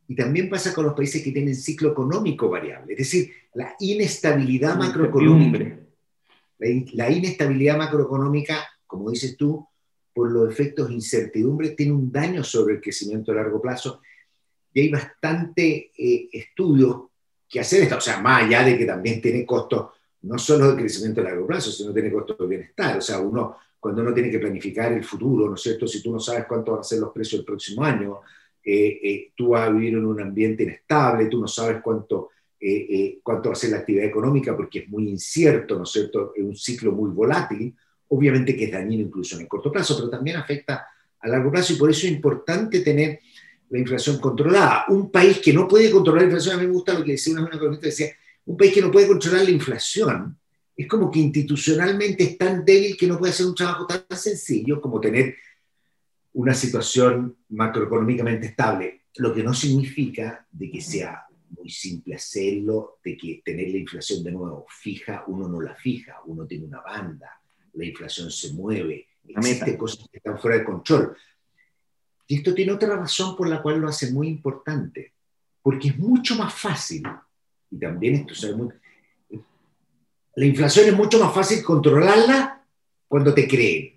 Y 0.08 0.14
también 0.14 0.48
pasa 0.48 0.74
con 0.74 0.84
los 0.84 0.94
países 0.94 1.22
que 1.22 1.32
tienen 1.32 1.54
ciclo 1.54 1.92
económico 1.92 2.48
variable, 2.48 2.92
es 2.92 2.98
decir, 2.98 3.32
la 3.56 3.74
inestabilidad 3.80 4.76
macroeconómica. 4.76 5.78
La, 6.58 7.10
inestabilidad 7.10 7.78
macroeconómica, 7.78 8.66
como 8.86 9.10
dices 9.10 9.36
tú, 9.36 9.66
por 10.12 10.30
los 10.30 10.50
efectos 10.50 10.88
de 10.88 10.94
incertidumbre, 10.94 11.70
tiene 11.70 11.92
un 11.92 12.12
daño 12.12 12.44
sobre 12.44 12.74
el 12.74 12.80
crecimiento 12.82 13.32
a 13.32 13.36
largo 13.36 13.60
plazo. 13.60 14.02
Y 14.74 14.80
hay 14.82 14.90
bastante 14.90 15.90
eh, 15.96 16.28
estudios 16.32 17.04
que 17.48 17.60
hacer 17.60 17.84
esto, 17.84 17.96
o 17.96 18.00
sea, 18.00 18.20
más 18.20 18.42
allá 18.42 18.62
de 18.62 18.76
que 18.76 18.84
también 18.84 19.22
tiene 19.22 19.46
costos 19.46 19.86
no 20.22 20.38
solo 20.38 20.72
de 20.72 20.76
crecimiento 20.82 21.20
a 21.20 21.24
largo 21.24 21.46
plazo, 21.46 21.70
sino 21.70 21.94
tiene 21.94 22.12
costos 22.12 22.36
de 22.38 22.46
bienestar. 22.46 22.98
O 22.98 23.00
sea, 23.00 23.20
uno, 23.20 23.56
cuando 23.80 24.02
uno 24.02 24.12
tiene 24.12 24.30
que 24.30 24.38
planificar 24.38 24.92
el 24.92 25.04
futuro, 25.04 25.48
¿no 25.48 25.54
es 25.54 25.62
cierto? 25.62 25.86
Si 25.86 26.02
tú 26.02 26.12
no 26.12 26.20
sabes 26.20 26.44
cuánto 26.46 26.72
van 26.72 26.80
a 26.80 26.84
ser 26.84 26.98
los 26.98 27.12
precios 27.12 27.40
el 27.40 27.46
próximo 27.46 27.84
año, 27.84 28.20
eh, 28.62 29.00
eh, 29.02 29.32
tú 29.34 29.50
vas 29.50 29.68
a 29.68 29.70
vivir 29.70 29.94
en 29.94 30.04
un 30.04 30.20
ambiente 30.20 30.64
inestable, 30.64 31.26
tú 31.26 31.40
no 31.40 31.46
sabes 31.46 31.80
cuánto, 31.80 32.30
eh, 32.60 33.18
cuánto 33.22 33.50
va 33.50 33.52
a 33.52 33.56
ser 33.56 33.70
la 33.70 33.78
actividad 33.78 34.06
económica 34.06 34.56
porque 34.56 34.80
es 34.80 34.88
muy 34.88 35.08
incierto, 35.08 35.76
¿no 35.76 35.84
es 35.84 35.90
cierto? 35.90 36.32
Es 36.34 36.42
un 36.42 36.56
ciclo 36.56 36.92
muy 36.92 37.10
volátil, 37.10 37.74
obviamente 38.08 38.56
que 38.56 38.64
es 38.64 38.72
dañino 38.72 39.02
incluso 39.02 39.36
en 39.36 39.42
el 39.42 39.48
corto 39.48 39.70
plazo, 39.70 39.96
pero 39.96 40.10
también 40.10 40.36
afecta 40.36 40.86
a 41.20 41.28
largo 41.28 41.50
plazo 41.50 41.72
y 41.72 41.76
por 41.76 41.90
eso 41.90 42.06
es 42.06 42.12
importante 42.12 42.80
tener 42.80 43.20
la 43.68 43.78
inflación 43.78 44.18
controlada. 44.18 44.84
Un 44.88 45.10
país 45.10 45.38
que 45.38 45.52
no 45.52 45.66
puede 45.66 45.90
controlar 45.90 46.22
la 46.22 46.28
inflación, 46.28 46.56
a 46.56 46.58
mí 46.58 46.66
me 46.66 46.72
gusta 46.72 46.98
lo 46.98 47.04
que 47.04 47.12
decía 47.12 47.34
una 47.34 47.46
economista, 47.46 47.86
decía, 47.86 48.10
un 48.46 48.56
país 48.56 48.72
que 48.72 48.82
no 48.82 48.90
puede 48.90 49.08
controlar 49.08 49.44
la 49.44 49.50
inflación, 49.50 50.38
es 50.76 50.86
como 50.86 51.10
que 51.10 51.18
institucionalmente 51.18 52.22
es 52.22 52.38
tan 52.38 52.64
débil 52.64 52.96
que 52.96 53.06
no 53.06 53.18
puede 53.18 53.32
hacer 53.32 53.46
un 53.46 53.54
trabajo 53.54 53.86
tan 53.86 54.04
sencillo 54.16 54.80
como 54.80 55.00
tener 55.00 55.34
una 56.34 56.52
situación 56.52 57.36
macroeconómicamente 57.48 58.48
estable, 58.48 59.02
lo 59.16 59.32
que 59.34 59.42
no 59.42 59.54
significa 59.54 60.46
de 60.52 60.70
que 60.70 60.80
sea 60.82 61.25
muy 61.66 61.70
simple 61.72 62.14
hacerlo, 62.14 62.98
de 63.04 63.16
que 63.16 63.42
tener 63.44 63.68
la 63.70 63.78
inflación 63.78 64.22
de 64.22 64.30
nuevo 64.30 64.66
fija, 64.68 65.24
uno 65.26 65.48
no 65.48 65.60
la 65.60 65.74
fija, 65.74 66.20
uno 66.26 66.46
tiene 66.46 66.66
una 66.66 66.80
banda, 66.80 67.40
la 67.72 67.84
inflación 67.84 68.30
se 68.30 68.52
mueve, 68.52 69.08
existen 69.26 69.76
cosas 69.76 70.06
que 70.08 70.18
están 70.18 70.38
fuera 70.38 70.58
de 70.58 70.64
control. 70.64 71.16
Y 72.28 72.36
esto 72.36 72.54
tiene 72.54 72.70
otra 72.70 72.94
razón 72.94 73.36
por 73.36 73.48
la 73.48 73.60
cual 73.60 73.80
lo 73.80 73.88
hace 73.88 74.12
muy 74.12 74.28
importante, 74.28 75.14
porque 75.60 75.88
es 75.88 75.98
mucho 75.98 76.36
más 76.36 76.54
fácil, 76.54 77.02
y 77.68 77.78
también 77.78 78.14
esto 78.14 78.34
se 78.36 78.54
muy... 78.54 78.68
La 80.36 80.44
inflación 80.44 80.86
es 80.86 80.94
mucho 80.94 81.18
más 81.18 81.34
fácil 81.34 81.64
controlarla 81.64 82.64
cuando 83.08 83.34
te 83.34 83.48
creen. 83.48 83.95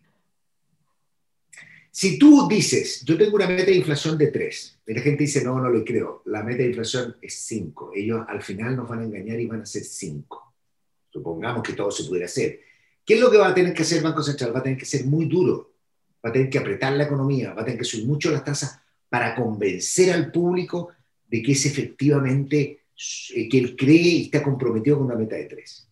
Si 1.92 2.20
tú 2.20 2.48
dices, 2.48 3.04
yo 3.04 3.18
tengo 3.18 3.36
una 3.36 3.48
meta 3.48 3.66
de 3.66 3.78
inflación 3.78 4.18
de 4.18 4.28
3, 4.28 4.80
y 4.88 4.94
la 4.94 5.02
gente 5.02 5.24
dice, 5.24 5.44
no, 5.44 5.60
no 5.60 5.70
le 5.70 5.84
creo, 5.84 6.22
la 6.26 6.44
meta 6.44 6.64
de 6.64 6.70
inflación 6.70 7.16
es 7.22 7.36
5, 7.36 7.92
ellos 7.96 8.26
al 8.28 8.42
final 8.42 8.76
nos 8.76 8.88
van 8.88 9.00
a 9.00 9.04
engañar 9.06 9.40
y 9.40 9.48
van 9.48 9.62
a 9.62 9.66
ser 9.66 9.84
5. 9.84 10.54
Supongamos 11.12 11.64
que 11.64 11.74
todo 11.74 11.92
se 11.92 12.04
pudiera 12.04 12.26
hacer. 12.26 12.62
¿Qué 13.06 13.16
es 13.16 13.20
lo 13.20 13.32
que 13.32 13.38
va 13.38 13.48
a 13.48 13.56
tener 13.56 13.74
que 13.74 13.82
hacer 13.82 13.98
el 13.98 14.04
Banco 14.04 14.22
Central? 14.22 14.56
Va 14.56 14.60
a 14.60 14.64
tener 14.64 14.78
que 14.78 14.86
ser 14.86 15.06
muy 15.06 15.26
duro 15.26 15.70
va 16.24 16.30
a 16.30 16.34
tener 16.34 16.50
que 16.50 16.58
apretar 16.58 16.94
la 16.94 17.06
economía, 17.06 17.54
va 17.54 17.62
a 17.62 17.66
tener 17.66 17.80
que 17.80 17.86
subir 17.86 18.06
mucho 18.06 18.32
las 18.32 18.44
tasas 18.44 18.80
para 19.08 19.36
convencer 19.36 20.12
al 20.12 20.32
público 20.32 20.90
de 21.28 21.42
que 21.42 21.54
es 21.54 21.66
efectivamente, 21.66 22.84
eh, 23.36 23.50
que 23.50 23.58
él 23.58 23.76
cree 23.76 23.96
y 23.96 24.24
está 24.26 24.44
comprometido 24.44 24.98
con 24.98 25.08
una 25.08 25.16
meta 25.16 25.36
de 25.36 25.46
tres. 25.46 25.88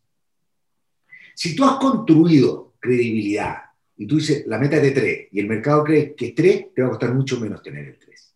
Si 1.34 1.56
tú 1.56 1.64
has 1.64 1.78
construido 1.78 2.74
credibilidad 2.80 3.58
y 3.98 4.06
tú 4.06 4.18
dices 4.18 4.46
la 4.48 4.60
meta 4.60 4.78
es 4.78 4.84
de 4.84 4.92
tres 4.92 5.28
y 5.32 5.40
el 5.40 5.48
mercado 5.48 5.84
cree 5.84 6.14
que 6.16 6.28
es 6.28 6.36
tres, 6.36 6.74
te 6.74 6.82
va 6.82 6.88
a 6.88 6.92
costar 6.92 7.14
mucho 7.14 7.40
menos 7.40 7.62
tener 7.62 7.88
el 7.88 7.98
tres. 7.98 8.36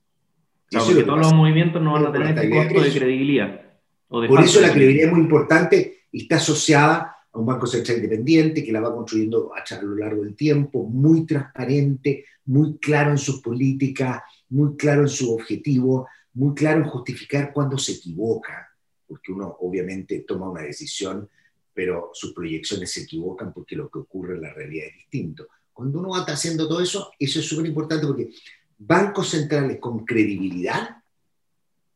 Claro, 0.68 0.86
porque 0.86 1.04
todos 1.04 1.20
los 1.20 1.34
movimientos 1.34 1.82
no 1.82 1.94
van 1.94 2.06
a 2.08 2.12
tener 2.12 2.38
ese 2.38 2.50
costo 2.50 2.82
de, 2.82 2.92
credibilidad. 2.92 3.62
Por 4.08 4.42
eso 4.42 4.62
la 4.62 4.72
credibilidad 4.72 5.08
es 5.08 5.14
muy 5.14 5.22
importante 5.22 6.06
y 6.12 6.24
está 6.24 6.38
asociada 6.38 7.16
a 7.32 7.40
un 7.40 7.46
banco 7.46 7.66
central 7.66 7.98
independiente 7.98 8.64
que 8.64 8.72
la 8.72 8.82
va 8.82 8.94
construyendo 8.94 9.52
a 9.54 9.82
lo 9.82 9.96
largo 9.96 10.24
del 10.24 10.36
tiempo, 10.36 10.84
muy 10.84 11.26
transparente, 11.26 12.26
muy 12.46 12.78
claro 12.78 13.12
en 13.12 13.18
sus 13.18 13.42
políticas, 13.42 14.22
muy 14.50 14.76
claro 14.76 15.02
en 15.02 15.10
su 15.10 15.34
objetivo, 15.34 16.08
muy 16.34 16.54
claro 16.54 16.80
en 16.80 16.90
justificar 16.90 17.52
cuando 17.54 17.78
se 17.78 17.94
equivoca, 17.94 18.70
porque 19.08 19.32
uno 19.32 19.58
obviamente 19.60 20.26
toma 20.28 20.50
una 20.50 20.62
decisión, 20.62 21.30
pero 21.82 22.12
sus 22.14 22.32
proyecciones 22.32 22.92
se 22.92 23.02
equivocan 23.02 23.52
porque 23.52 23.76
lo 23.76 23.90
que 23.90 23.98
ocurre 23.98 24.36
en 24.36 24.44
la 24.44 24.54
realidad 24.54 24.86
es 24.86 24.98
distinto. 24.98 25.48
Cuando 25.74 25.98
uno 25.98 26.10
va 26.10 26.20
haciendo 26.20 26.68
todo 26.68 26.80
eso, 26.80 27.12
eso 27.18 27.40
es 27.40 27.48
súper 27.48 27.66
importante 27.66 28.06
porque 28.06 28.30
bancos 28.78 29.30
centrales 29.30 29.80
con 29.80 30.06
credibilidad, 30.06 30.98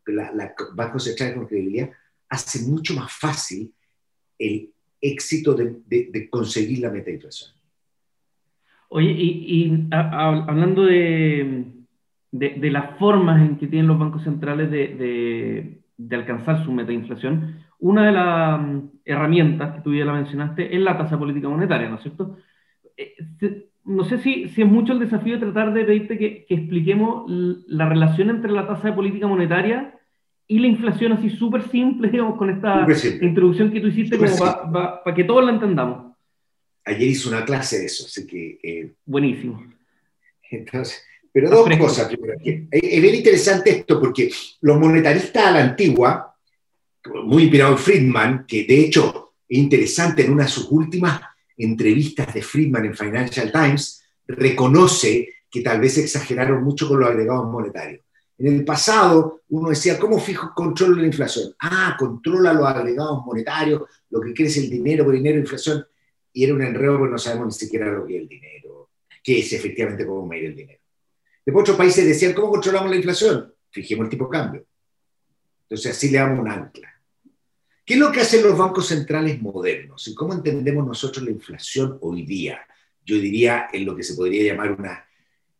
la, 0.07 0.55
bancos 0.73 1.03
centrales 1.03 1.35
con 1.35 1.45
credibilidad, 1.45 1.91
hace 2.29 2.67
mucho 2.67 2.95
más 2.95 3.11
fácil 3.13 3.71
el 4.39 4.73
éxito 4.99 5.53
de, 5.53 6.29
conseguir 6.31 6.79
la 6.79 6.89
meta 6.89 7.05
de 7.05 7.17
inflación. 7.17 7.51
Oye, 8.89 9.11
y, 9.11 9.87
hablando 9.91 10.85
de, 10.85 11.73
de, 12.31 12.71
las 12.71 12.97
formas 12.97 13.39
en 13.39 13.57
que 13.57 13.67
tienen 13.67 13.85
los 13.85 13.99
bancos 13.99 14.23
centrales 14.23 14.71
de, 14.71 15.79
alcanzar 16.09 16.65
su 16.65 16.71
meta 16.71 16.87
de 16.87 16.95
inflación, 16.95 17.64
una 17.85 18.07
de 18.07 18.11
las 18.11 18.59
mm, 18.59 18.79
herramientas 19.05 19.75
que 19.75 19.81
tú 19.81 19.93
ya 19.93 20.05
la 20.05 20.13
mencionaste 20.13 20.75
es 20.75 20.81
la 20.81 20.97
tasa 20.97 21.19
política 21.19 21.47
monetaria, 21.47 21.87
¿no 21.87 21.95
es 21.95 22.01
cierto? 22.01 22.37
Eh, 22.97 23.15
no 23.83 24.03
sé 24.03 24.17
si, 24.17 24.49
si 24.49 24.63
es 24.63 24.67
mucho 24.67 24.93
el 24.93 24.99
desafío 24.99 25.35
de 25.35 25.45
tratar 25.45 25.71
de 25.71 25.85
pedirte 25.85 26.17
que, 26.17 26.45
que 26.45 26.55
expliquemos 26.55 27.25
la 27.27 27.87
relación 27.87 28.31
entre 28.31 28.51
la 28.51 28.65
tasa 28.65 28.87
de 28.87 28.95
política 28.95 29.27
monetaria 29.27 29.93
y 30.47 30.59
la 30.59 30.67
inflación 30.67 31.11
así 31.11 31.29
súper 31.29 31.69
simple, 31.69 32.09
digamos, 32.11 32.37
con 32.37 32.49
esta 32.49 32.87
introducción 33.21 33.71
que 33.71 33.81
tú 33.81 33.87
hiciste, 33.87 34.17
como 34.17 34.35
para 34.35 35.15
que 35.15 35.23
todos 35.23 35.45
la 35.45 35.51
entendamos. 35.51 36.15
Ayer 36.85 37.09
hice 37.09 37.29
una 37.29 37.45
clase 37.45 37.79
de 37.79 37.85
eso, 37.85 38.05
así 38.05 38.25
que... 38.25 38.59
Eh, 38.63 38.93
Buenísimo. 39.05 39.63
Entonces, 40.49 41.03
pero 41.31 41.49
dos 41.49 41.69
cosas. 41.77 42.09
Es 42.43 43.01
bien 43.01 43.15
interesante 43.15 43.69
esto 43.71 43.99
porque 43.99 44.31
los 44.61 44.79
monetaristas 44.79 45.45
a 45.45 45.51
la 45.51 45.63
antigua, 45.63 46.34
muy 47.25 47.43
inspirado 47.43 47.73
en 47.73 47.77
Friedman, 47.77 48.45
que 48.47 48.65
de 48.65 48.79
hecho 48.79 49.33
es 49.47 49.57
interesante 49.57 50.25
en 50.25 50.31
una 50.31 50.43
de 50.43 50.49
sus 50.49 50.67
últimas 50.71 51.21
entrevistas 51.57 52.33
de 52.33 52.41
Friedman 52.41 52.85
en 52.85 52.95
Financial 52.95 53.51
Times, 53.51 54.03
reconoce 54.27 55.29
que 55.49 55.61
tal 55.61 55.79
vez 55.79 55.97
exageraron 55.97 56.63
mucho 56.63 56.87
con 56.87 56.99
los 56.99 57.09
agregados 57.09 57.49
monetarios. 57.51 58.01
En 58.37 58.47
el 58.47 58.65
pasado 58.65 59.43
uno 59.49 59.69
decía, 59.69 59.97
¿cómo 59.97 60.19
fijo 60.19 60.51
control 60.53 60.99
la 60.99 61.07
inflación? 61.07 61.55
Ah, 61.59 61.95
controla 61.97 62.53
los 62.53 62.67
agregados 62.67 63.25
monetarios, 63.25 63.83
lo 64.09 64.19
que 64.19 64.33
crece 64.33 64.61
el 64.61 64.69
dinero 64.69 65.05
por 65.05 65.13
dinero, 65.13 65.39
inflación. 65.39 65.85
Y 66.33 66.43
era 66.43 66.53
un 66.53 66.61
enredo 66.61 66.97
porque 66.97 67.11
no 67.13 67.17
sabemos 67.17 67.47
ni 67.47 67.53
siquiera 67.53 67.89
lo 67.89 68.05
que 68.05 68.17
es 68.17 68.21
el 68.23 68.27
dinero, 68.27 68.89
qué 69.23 69.39
es 69.39 69.53
efectivamente 69.53 70.05
cómo 70.05 70.25
medir 70.27 70.47
el 70.47 70.55
dinero. 70.55 70.79
Después 71.45 71.63
otros 71.63 71.77
países 71.77 72.05
decían, 72.05 72.33
¿cómo 72.33 72.49
controlamos 72.49 72.89
la 72.89 72.97
inflación? 72.97 73.53
Fijemos 73.69 74.05
el 74.05 74.09
tipo 74.09 74.25
de 74.25 74.31
cambio. 74.31 74.65
Entonces 75.63 75.91
así 75.91 76.09
le 76.09 76.17
damos 76.17 76.39
un 76.39 76.49
ancla. 76.49 76.94
¿Qué 77.85 77.93
es 77.93 77.99
lo 77.99 78.11
que 78.11 78.21
hacen 78.21 78.41
los 78.41 78.57
bancos 78.57 78.87
centrales 78.87 79.39
modernos? 79.39 80.07
¿Y 80.07 80.15
cómo 80.15 80.33
entendemos 80.33 80.87
nosotros 80.87 81.23
la 81.23 81.29
inflación 81.29 81.99
hoy 82.01 82.23
día? 82.25 82.61
Yo 83.05 83.17
diría 83.17 83.67
en 83.71 83.85
lo 83.85 83.95
que 83.95 84.01
se 84.01 84.15
podría 84.15 84.51
llamar 84.51 84.71
una 84.71 85.05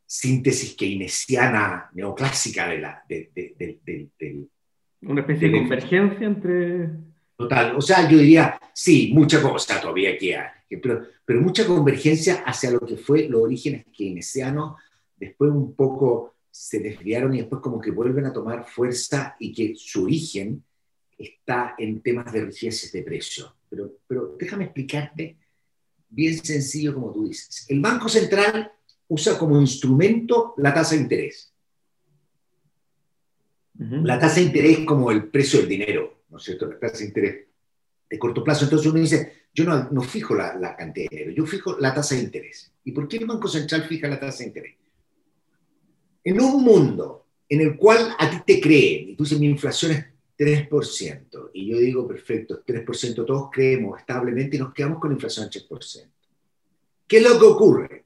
síntesis 0.08 0.76
keynesiana 0.76 1.92
neoclásica 1.94 2.68
de 2.68 2.80
la... 2.80 3.04
De, 3.08 4.50
una 5.04 5.22
especie 5.22 5.50
de, 5.50 5.58
convergencia 5.60 6.26
entre... 6.26 6.90
Total, 7.38 7.76
o 7.76 7.82
sea, 7.82 8.10
yo 8.10 8.18
diría, 8.18 8.60
sí, 8.74 9.12
mucha 9.14 9.40
cosa 9.40 9.80
todavía 9.80 10.18
queda, 10.18 10.52
pero, 10.82 11.06
pero 11.24 11.42
mucha 11.42 11.68
convergencia 11.68 12.44
hacia 12.46 12.72
lo 12.72 12.80
que 12.80 12.98
fue 12.98 13.28
los 13.28 13.42
orígenes 13.42 13.86
keynesianos, 13.96 14.78
después 15.18 15.52
un 15.52 15.76
poco 15.76 16.36
se 16.50 16.80
desviaron 16.80 17.36
y 17.36 17.40
después 17.40 17.62
como 17.62 17.80
que 17.80 17.92
vuelven 17.92 18.26
a 18.26 18.34
tomar 18.34 18.66
fuerza 18.66 19.36
y 19.38 19.54
que 19.54 19.74
su 19.76 20.06
origen 20.06 20.64
está 21.18 21.76
en 21.78 22.02
temas 22.02 22.32
de 22.32 22.46
rigidez 22.46 22.92
de 22.92 23.02
precio. 23.02 23.56
Pero, 23.70 24.00
pero 24.08 24.36
déjame 24.40 24.66
explicarte 24.66 25.38
bien 26.10 26.44
sencillo 26.44 26.94
como 26.94 27.12
tú 27.12 27.28
dices. 27.28 27.66
El 27.70 27.82
Banco 27.82 28.10
Central 28.10 28.72
usa 29.08 29.38
como 29.38 29.60
instrumento 29.60 30.54
la 30.58 30.74
tasa 30.74 30.96
de 30.96 31.02
interés. 31.02 31.52
La 33.78 34.18
tasa 34.18 34.36
de 34.36 34.44
interés 34.44 34.80
como 34.86 35.12
el 35.12 35.30
precio 35.30 35.60
del 35.60 35.68
dinero, 35.68 36.24
¿no 36.30 36.38
es 36.38 36.44
cierto? 36.44 36.68
La 36.68 36.80
tasa 36.80 37.00
de 37.00 37.06
interés 37.06 37.46
de 38.10 38.20
corto 38.20 38.44
plazo. 38.44 38.64
Entonces 38.64 38.88
uno 38.90 39.00
dice, 39.00 39.48
yo 39.54 39.66
no, 39.66 39.90
no 39.92 40.02
fijo 40.02 40.34
la, 40.34 40.56
la, 40.56 40.76
cantidad 40.76 41.10
de 41.10 41.18
dinero, 41.18 41.36
yo 41.36 41.46
fijo 41.46 41.78
la 41.80 41.94
tasa 41.94 42.16
de 42.16 42.22
interés. 42.22 42.72
¿Y 42.86 42.92
por 42.92 43.08
qué 43.08 43.18
el 43.18 43.26
Banco 43.26 43.48
Central 43.48 43.84
fija 43.84 44.08
la 44.08 44.20
tasa 44.20 44.40
de 44.40 44.46
interés? 44.46 44.76
En 46.24 46.40
un 46.40 46.64
mundo 46.64 47.28
en 47.50 47.62
el 47.62 47.76
cual 47.76 48.16
a 48.18 48.30
ti 48.30 48.38
te 48.46 48.62
creen, 48.62 49.10
y 49.10 49.16
tú 49.16 49.24
dices, 49.24 49.40
mi 49.40 49.48
inflación 49.48 49.92
es 49.92 50.06
3%, 50.38 51.52
y 51.54 51.68
yo 51.68 51.78
digo, 51.78 52.08
perfecto, 52.08 52.64
3% 52.66 53.26
todos 53.26 53.50
creemos 53.52 54.00
establemente 54.00 54.58
y 54.58 54.60
nos 54.60 54.74
quedamos 54.74 55.00
con 55.00 55.12
inflación 55.12 55.50
del 55.50 55.68
3%. 55.68 56.10
¿Qué 57.08 57.18
es 57.18 57.24
lo 57.24 57.40
que 57.40 57.46
ocurre? 57.46 58.06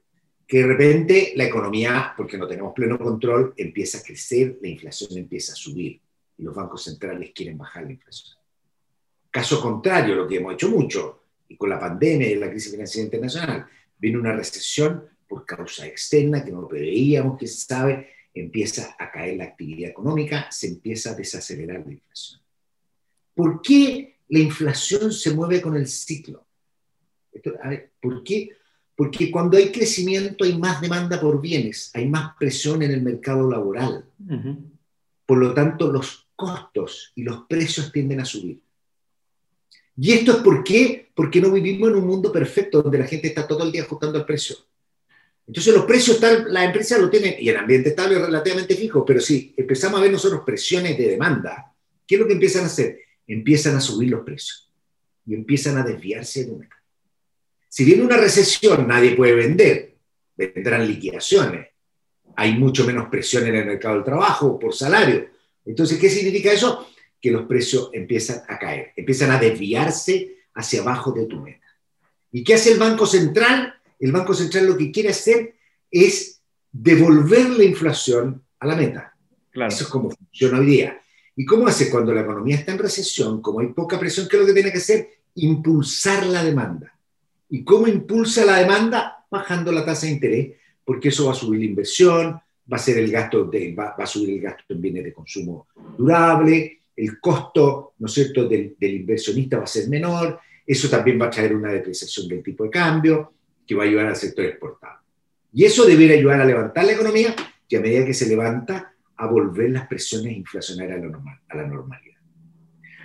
que 0.50 0.58
de 0.58 0.66
repente 0.66 1.32
la 1.36 1.44
economía, 1.44 2.12
porque 2.16 2.36
no 2.36 2.48
tenemos 2.48 2.74
pleno 2.74 2.98
control, 2.98 3.54
empieza 3.56 3.98
a 3.98 4.02
crecer, 4.02 4.58
la 4.60 4.66
inflación 4.66 5.16
empieza 5.16 5.52
a 5.52 5.54
subir 5.54 6.00
y 6.36 6.42
los 6.42 6.52
bancos 6.52 6.82
centrales 6.82 7.30
quieren 7.32 7.56
bajar 7.56 7.84
la 7.84 7.92
inflación. 7.92 8.36
Caso 9.30 9.62
contrario, 9.62 10.16
lo 10.16 10.26
que 10.26 10.38
hemos 10.38 10.54
hecho 10.54 10.68
mucho, 10.68 11.22
y 11.46 11.56
con 11.56 11.70
la 11.70 11.78
pandemia 11.78 12.28
y 12.28 12.34
la 12.34 12.50
crisis 12.50 12.72
financiera 12.72 13.04
internacional, 13.04 13.66
viene 13.96 14.18
una 14.18 14.32
recesión 14.32 15.04
por 15.28 15.46
causa 15.46 15.86
externa 15.86 16.44
que 16.44 16.50
no 16.50 16.66
preveíamos, 16.66 17.38
que 17.38 17.46
se 17.46 17.68
sabe, 17.68 18.08
empieza 18.34 18.96
a 18.98 19.10
caer 19.10 19.36
la 19.36 19.44
actividad 19.44 19.90
económica, 19.90 20.50
se 20.50 20.68
empieza 20.68 21.10
a 21.10 21.14
desacelerar 21.14 21.84
la 21.84 21.92
inflación. 21.92 22.40
¿Por 23.34 23.62
qué 23.62 24.18
la 24.28 24.38
inflación 24.38 25.12
se 25.12 25.32
mueve 25.32 25.60
con 25.60 25.76
el 25.76 25.86
ciclo? 25.86 26.46
a 27.62 27.68
ver, 27.68 27.92
¿Por 28.00 28.22
qué? 28.22 28.50
Porque 28.96 29.30
cuando 29.30 29.56
hay 29.56 29.72
crecimiento 29.72 30.44
hay 30.44 30.58
más 30.58 30.80
demanda 30.80 31.20
por 31.20 31.40
bienes, 31.40 31.90
hay 31.94 32.06
más 32.06 32.34
presión 32.38 32.82
en 32.82 32.90
el 32.90 33.02
mercado 33.02 33.48
laboral. 33.50 34.04
Por 35.24 35.38
lo 35.38 35.54
tanto, 35.54 35.90
los 35.90 36.28
costos 36.36 37.12
y 37.14 37.22
los 37.22 37.44
precios 37.48 37.92
tienden 37.92 38.20
a 38.20 38.24
subir. 38.24 38.60
¿Y 39.96 40.12
esto 40.12 40.32
es 40.32 40.38
por 40.38 40.64
qué? 40.64 41.10
Porque 41.14 41.40
no 41.40 41.50
vivimos 41.50 41.90
en 41.90 41.96
un 41.96 42.06
mundo 42.06 42.32
perfecto 42.32 42.82
donde 42.82 42.98
la 42.98 43.06
gente 43.06 43.28
está 43.28 43.46
todo 43.46 43.64
el 43.64 43.72
día 43.72 43.82
ajustando 43.82 44.18
el 44.18 44.24
precio. 44.24 44.56
Entonces 45.46 45.74
los 45.74 45.84
precios 45.84 46.16
están, 46.16 46.52
las 46.52 46.66
empresas 46.66 47.00
lo 47.00 47.10
tienen, 47.10 47.34
y 47.38 47.48
el 47.48 47.56
ambiente 47.56 47.90
estable 47.90 48.16
es 48.16 48.22
relativamente 48.22 48.76
fijo, 48.76 49.04
pero 49.04 49.20
si 49.20 49.52
empezamos 49.56 49.98
a 49.98 50.02
ver 50.02 50.12
nosotros 50.12 50.42
presiones 50.46 50.96
de 50.96 51.08
demanda, 51.08 51.74
¿qué 52.06 52.14
es 52.14 52.20
lo 52.20 52.26
que 52.26 52.34
empiezan 52.34 52.64
a 52.64 52.66
hacer? 52.66 53.00
Empiezan 53.26 53.76
a 53.76 53.80
subir 53.80 54.10
los 54.10 54.24
precios 54.24 54.70
y 55.26 55.34
empiezan 55.34 55.76
a 55.76 55.82
desviarse 55.82 56.44
de 56.44 56.52
mercado. 56.52 56.82
Si 57.68 57.84
viene 57.84 58.02
una 58.02 58.16
recesión, 58.16 58.86
nadie 58.86 59.16
puede 59.16 59.34
vender, 59.34 59.96
vendrán 60.36 60.86
liquidaciones, 60.86 61.68
hay 62.36 62.54
mucho 62.54 62.86
menos 62.86 63.08
presión 63.08 63.46
en 63.46 63.56
el 63.56 63.66
mercado 63.66 63.96
del 63.96 64.04
trabajo 64.04 64.58
por 64.58 64.74
salario. 64.74 65.28
Entonces, 65.64 65.98
¿qué 65.98 66.08
significa 66.08 66.52
eso? 66.52 66.88
Que 67.20 67.30
los 67.30 67.46
precios 67.46 67.90
empiezan 67.92 68.42
a 68.48 68.58
caer, 68.58 68.92
empiezan 68.96 69.30
a 69.30 69.38
desviarse 69.38 70.38
hacia 70.54 70.80
abajo 70.80 71.12
de 71.12 71.26
tu 71.26 71.40
meta. 71.40 71.66
¿Y 72.32 72.42
qué 72.44 72.54
hace 72.54 72.72
el 72.72 72.78
Banco 72.78 73.06
Central? 73.06 73.74
El 74.00 74.12
Banco 74.12 74.34
Central 74.34 74.66
lo 74.66 74.76
que 74.76 74.90
quiere 74.90 75.10
hacer 75.10 75.54
es 75.90 76.40
devolver 76.72 77.50
la 77.50 77.64
inflación 77.64 78.42
a 78.58 78.66
la 78.66 78.76
meta. 78.76 79.14
Eso 79.52 79.84
es 79.84 79.90
como 79.90 80.10
funciona 80.10 80.58
hoy 80.58 80.66
día. 80.66 81.00
¿Y 81.36 81.44
cómo 81.44 81.66
hace 81.66 81.90
cuando 81.90 82.12
la 82.12 82.22
economía 82.22 82.56
está 82.56 82.72
en 82.72 82.78
recesión? 82.78 83.40
Como 83.40 83.60
hay 83.60 83.68
poca 83.68 83.98
presión, 83.98 84.26
¿qué 84.28 84.36
es 84.36 84.40
lo 84.40 84.46
que 84.46 84.54
tiene 84.54 84.72
que 84.72 84.78
hacer? 84.78 85.08
Impulsar 85.36 86.26
la 86.26 86.44
demanda. 86.44 86.92
¿Y 87.48 87.64
cómo 87.64 87.86
impulsa 87.86 88.44
la 88.44 88.58
demanda? 88.58 89.26
Bajando 89.30 89.70
la 89.70 89.84
tasa 89.84 90.06
de 90.06 90.12
interés, 90.12 90.52
porque 90.84 91.08
eso 91.08 91.26
va 91.26 91.32
a 91.32 91.36
subir 91.36 91.60
la 91.60 91.66
inversión, 91.66 92.40
va 92.72 92.76
a, 92.76 92.78
ser 92.78 92.98
el 92.98 93.10
gasto 93.10 93.44
de, 93.44 93.74
va, 93.74 93.94
a 93.98 94.06
subir 94.06 94.30
el 94.30 94.40
gasto 94.40 94.64
en 94.68 94.80
bienes 94.80 95.04
de 95.04 95.12
consumo 95.12 95.68
durable, 95.96 96.80
el 96.96 97.20
costo, 97.20 97.94
¿no 97.98 98.06
es 98.06 98.12
cierto?, 98.12 98.48
del, 98.48 98.76
inversionista 98.80 99.58
va 99.58 99.64
a 99.64 99.68
ser 99.68 99.88
menor, 99.88 100.38
eso 100.66 100.88
también 100.88 101.20
va 101.20 101.26
a 101.26 101.30
traer 101.30 101.54
una 101.54 101.72
depreciación 101.72 102.28
del 102.28 102.42
tipo 102.42 102.64
de 102.64 102.70
cambio, 102.70 103.32
que 103.70 103.76
va 103.76 103.84
a 103.84 103.86
ayudar 103.86 104.06
al 104.06 104.16
sector 104.16 104.44
exportado. 104.46 104.98
Y 105.52 105.64
eso 105.64 105.86
debería 105.86 106.16
ayudar 106.16 106.40
a 106.40 106.44
levantar 106.44 106.84
la 106.84 106.90
economía 106.90 107.36
y 107.68 107.76
a 107.76 107.80
medida 107.80 108.04
que 108.04 108.12
se 108.12 108.28
levanta, 108.28 108.96
a 109.16 109.26
volver 109.28 109.70
las 109.70 109.86
presiones 109.86 110.36
inflacionarias 110.36 110.98
a 110.98 111.00
la, 111.00 111.08
normal, 111.08 111.38
a 111.48 111.56
la 111.56 111.66
normalidad. 111.68 112.16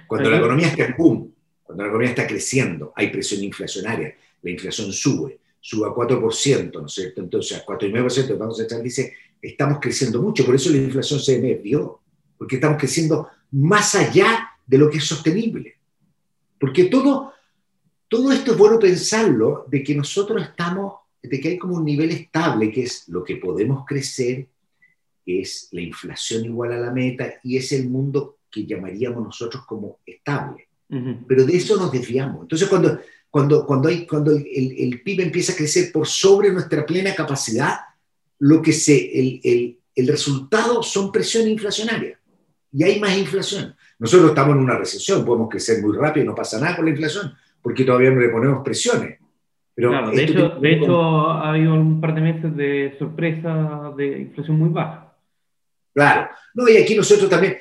Cuando 0.07 0.31
la 0.31 0.37
economía 0.37 0.69
está 0.69 0.85
en 0.85 0.95
boom, 0.97 1.31
cuando 1.61 1.83
la 1.83 1.89
economía 1.89 2.09
está 2.09 2.25
creciendo, 2.25 2.91
hay 2.95 3.11
presión 3.11 3.43
inflacionaria, 3.43 4.15
la 4.41 4.49
inflación 4.49 4.91
sube, 4.91 5.39
sube 5.59 5.87
a 5.87 5.91
4%, 5.91 6.73
¿no 6.73 6.87
es 6.87 6.93
cierto? 6.93 7.21
Entonces, 7.21 7.59
a 7.59 7.63
4,5% 7.63 8.29
el 8.31 8.37
Banco 8.37 8.55
Central 8.55 8.81
dice, 8.81 9.13
estamos 9.39 9.77
creciendo 9.79 10.19
mucho, 10.19 10.43
por 10.47 10.55
eso 10.55 10.71
la 10.71 10.77
inflación 10.77 11.19
se 11.19 11.39
desvió, 11.39 12.01
porque 12.39 12.55
estamos 12.55 12.79
creciendo 12.79 13.29
más 13.51 13.93
allá 13.93 14.49
de 14.65 14.79
lo 14.79 14.89
que 14.89 14.97
es 14.97 15.03
sostenible. 15.03 15.75
Porque 16.59 16.85
todo, 16.85 17.33
todo 18.07 18.31
esto 18.31 18.51
es 18.51 18.57
bueno 18.57 18.79
pensarlo, 18.79 19.65
de 19.67 19.83
que 19.83 19.95
nosotros 19.95 20.41
estamos, 20.41 20.93
de 21.21 21.39
que 21.39 21.49
hay 21.49 21.57
como 21.57 21.75
un 21.75 21.85
nivel 21.85 22.11
estable, 22.11 22.71
que 22.71 22.83
es 22.83 23.07
lo 23.09 23.23
que 23.23 23.37
podemos 23.37 23.85
crecer, 23.85 24.47
es 25.25 25.69
la 25.71 25.81
inflación 25.81 26.45
igual 26.45 26.73
a 26.73 26.79
la 26.79 26.91
meta, 26.91 27.35
y 27.43 27.57
es 27.57 27.71
el 27.71 27.89
mundo 27.89 28.37
que 28.51 28.65
llamaríamos 28.65 29.23
nosotros 29.23 29.65
como 29.65 29.99
estable. 30.05 30.67
Pero 31.27 31.45
de 31.45 31.57
eso 31.57 31.75
nos 31.77 31.91
desviamos. 31.91 32.43
Entonces, 32.43 32.69
cuando, 32.69 32.99
cuando, 33.29 33.65
cuando, 33.65 33.89
hay, 33.89 34.05
cuando 34.05 34.31
el, 34.31 34.45
el, 34.77 35.01
PIB 35.01 35.21
empieza 35.21 35.51
a 35.51 35.55
crecer 35.55 35.91
por 35.91 36.07
sobre 36.07 36.51
nuestra 36.51 36.85
plena 36.85 37.13
capacidad, 37.15 37.79
lo 38.39 38.61
que 38.61 38.71
se, 38.71 39.19
el, 39.19 39.41
el, 39.43 39.79
el 39.95 40.07
resultado 40.07 40.83
son 40.83 41.11
presiones 41.11 41.49
inflacionarias. 41.49 42.19
Y 42.71 42.83
hay 42.83 42.99
más 42.99 43.17
inflación. 43.17 43.75
Nosotros 43.97 44.29
estamos 44.29 44.55
en 44.55 44.61
una 44.61 44.77
recesión, 44.77 45.25
podemos 45.25 45.49
crecer 45.49 45.81
muy 45.81 45.95
rápido, 45.97 46.25
no 46.25 46.35
pasa 46.35 46.59
nada 46.59 46.75
con 46.75 46.85
la 46.85 46.91
inflación, 46.91 47.33
porque 47.65 47.83
todavía 47.83 48.11
no 48.11 48.21
le 48.21 48.29
ponemos 48.29 48.63
presiones. 48.63 49.17
Pero 49.73 49.89
claro, 49.89 50.11
de, 50.11 50.23
hecho, 50.23 50.49
de 50.49 50.71
hecho, 50.71 51.01
ha 51.01 51.49
habido 51.49 51.73
un 51.73 51.99
par 51.99 52.13
de 52.13 52.21
meses 52.21 52.55
de 52.55 52.95
sorpresa 52.99 53.91
de 53.97 54.19
inflación 54.19 54.59
muy 54.59 54.69
baja. 54.69 55.17
Claro, 55.91 56.29
no, 56.53 56.69
y 56.69 56.77
aquí 56.77 56.93
nosotros 56.93 57.27
también, 57.27 57.57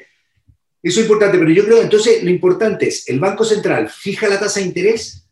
eso 0.83 1.01
es 1.01 1.07
importante, 1.07 1.39
pero 1.39 1.51
yo 1.51 1.65
creo 1.65 1.81
entonces 1.81 2.23
lo 2.23 2.29
importante 2.29 2.87
es, 2.87 3.09
el 3.09 3.19
Banco 3.19 3.45
Central 3.45 3.89
fija 3.89 4.29
la 4.29 4.39
tasa 4.39 4.61
de 4.61 4.67
interés 4.67 5.27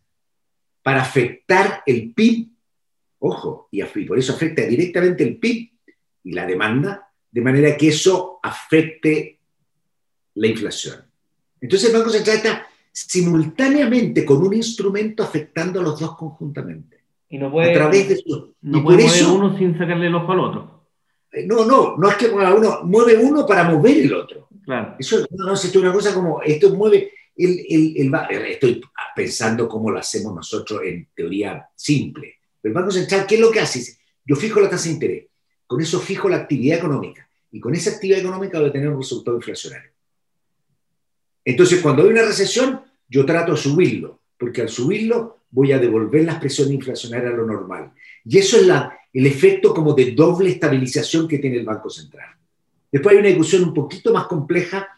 para 0.83 1.03
afectar 1.03 1.83
el 1.85 2.15
PIB 2.15 2.49
Ojo, 3.25 3.69
y 3.71 3.85
por 4.07 4.19
eso 4.19 4.33
afecta 4.33 4.63
directamente 4.63 5.23
el 5.23 5.37
PIB 5.37 5.71
y 6.25 6.33
la 6.33 6.47
demanda, 6.47 7.13
de 7.31 7.43
manera 7.43 7.77
que 7.77 7.89
eso 7.89 8.41
afecte 8.43 9.39
la 10.37 10.47
inflación. 10.47 11.05
Entonces 11.61 11.91
el 11.91 11.99
Banco 11.99 12.09
Central 12.09 12.39
está 12.39 12.67
simultáneamente 12.93 14.25
con 14.25 14.43
un 14.43 14.55
instrumento 14.55 15.23
afectando 15.23 15.81
a 15.81 15.83
los 15.83 15.99
dos 15.99 16.17
conjuntamente. 16.17 17.03
Y 17.29 17.39
no 17.39 17.51
puede, 17.51 17.71
a 17.71 17.75
través 17.75 18.09
de 18.09 18.23
no 18.61 18.83
puede 18.83 19.05
mover 19.05 19.25
uno 19.25 19.59
sin 19.59 19.79
sacarle 19.79 20.09
el 20.09 20.15
ojo 20.15 20.33
al 20.33 20.41
otro. 20.41 20.83
Eh, 21.33 21.47
no, 21.47 21.65
no, 21.65 21.97
no 21.97 22.11
es 22.11 22.17
que 22.17 22.27
uno, 22.27 22.81
mueve 22.85 23.17
uno 23.17 23.47
para 23.47 23.65
mover 23.65 23.97
el 23.97 24.13
otro. 24.13 24.49
Claro. 24.65 24.97
Eso 24.99 25.27
no, 25.31 25.47
no 25.47 25.55
es 25.55 25.77
una 25.77 25.93
cosa 25.93 26.13
como, 26.13 26.43
esto 26.43 26.75
mueve, 26.75 27.11
el, 27.35 27.59
el, 27.69 27.95
el, 27.97 28.15
estoy 28.51 28.83
pensando 29.17 29.67
cómo 29.67 29.91
lo 29.91 29.99
hacemos 29.99 30.35
nosotros 30.35 30.83
en 30.85 31.09
teoría 31.15 31.67
simple. 31.75 32.35
Pero 32.61 32.73
el 32.73 32.75
Banco 32.75 32.91
Central, 32.91 33.27
¿qué 33.27 33.37
es 33.37 33.41
lo 33.41 33.51
que 33.51 33.61
hace? 33.61 33.97
Yo 34.25 34.37
fijo 34.37 34.61
la 34.61 34.69
tasa 34.69 34.89
de 34.89 34.95
interés, 34.95 35.27
con 35.67 35.81
eso 35.81 35.99
fijo 35.99 36.29
la 36.29 36.37
actividad 36.37 36.79
económica, 36.79 37.29
y 37.51 37.59
con 37.59 37.75
esa 37.75 37.91
actividad 37.91 38.21
económica 38.21 38.61
voy 38.61 38.69
a 38.69 38.73
tener 38.73 38.91
un 38.91 38.99
resultado 38.99 39.37
inflacionario. 39.37 39.91
Entonces, 41.45 41.81
cuando 41.81 42.03
hay 42.03 42.11
una 42.11 42.23
recesión, 42.23 42.81
yo 43.09 43.27
trato 43.27 43.53
de 43.53 43.59
subirlo, 43.59 44.21
porque 44.39 44.63
al 44.63 44.69
subirlo 44.69 45.39
voy 45.51 45.73
a 45.73 45.79
devolver 45.79 46.25
las 46.25 46.39
presiones 46.39 46.75
inflacionarias 46.75 47.33
a 47.33 47.37
lo 47.37 47.47
normal. 47.47 47.93
Y 48.25 48.39
eso 48.39 48.57
es 48.57 48.67
la, 48.67 48.97
el 49.13 49.27
efecto 49.27 49.75
como 49.75 49.93
de 49.93 50.13
doble 50.13 50.51
estabilización 50.51 51.29
que 51.29 51.39
tiene 51.39 51.59
el 51.59 51.65
Banco 51.65 51.91
Central. 51.91 52.31
Después 52.91 53.15
hay 53.15 53.21
una 53.21 53.29
discusión 53.29 53.65
un 53.65 53.75
poquito 53.75 54.13
más 54.13 54.27
compleja 54.27 54.89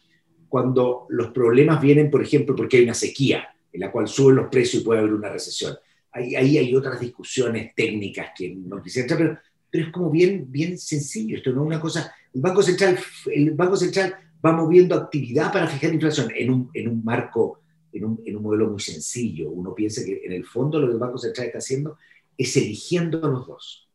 cuando 0.49 1.07
los 1.09 1.29
problemas 1.33 1.81
vienen, 1.81 2.11
por 2.11 2.23
ejemplo, 2.23 2.55
porque 2.55 2.77
hay 2.77 2.85
una 2.85 2.95
sequía 2.95 3.49
en 3.73 3.81
la 3.81 3.91
cual 3.91 4.07
suben 4.07 4.37
los 4.37 4.49
precios 4.49 4.83
y 4.83 4.85
puede 4.85 5.01
haber 5.01 5.13
una 5.13 5.29
recesión. 5.29 5.77
Ahí, 6.13 6.37
ahí 6.37 6.59
hay 6.59 6.75
otras 6.77 7.01
discusiones 7.01 7.75
técnicas 7.75 8.29
que 8.37 8.55
no 8.55 8.81
quisiera 8.81 9.05
entrar, 9.05 9.19
pero, 9.19 9.41
pero 9.69 9.87
es 9.87 9.93
como 9.93 10.11
bien, 10.11 10.47
bien 10.49 10.79
sencillo. 10.79 11.37
Esto 11.37 11.51
no 11.51 11.63
es 11.63 11.67
una 11.67 11.81
cosa. 11.81 12.15
El 12.33 12.41
Banco 12.41 12.63
Central, 12.63 12.99
el 13.27 13.51
Banco 13.51 13.77
Central 13.77 14.15
va 14.45 14.53
moviendo 14.53 14.95
actividad 14.95 15.53
para 15.53 15.67
fijar 15.67 15.95
inflación 15.95 16.29
en 16.35 16.51
un, 16.51 16.71
en 16.75 16.89
un 16.89 17.05
marco, 17.05 17.61
en 17.93 18.05
un, 18.05 18.23
en 18.25 18.37
un, 18.37 18.43
modelo 18.43 18.71
muy 18.71 18.81
sencillo. 18.81 19.51
Uno 19.51 19.75
piensa 19.75 20.05
que 20.05 20.23
en 20.25 20.33
el 20.33 20.45
fondo 20.45 20.79
lo 20.79 20.87
que 20.87 20.93
el 20.95 20.99
Banco 20.99 21.19
Central 21.19 21.47
está 21.47 21.59
haciendo 21.59 21.99
es 22.37 22.57
eligiendo 22.57 23.25
a 23.25 23.29
los 23.29 23.47
dos. 23.47 23.89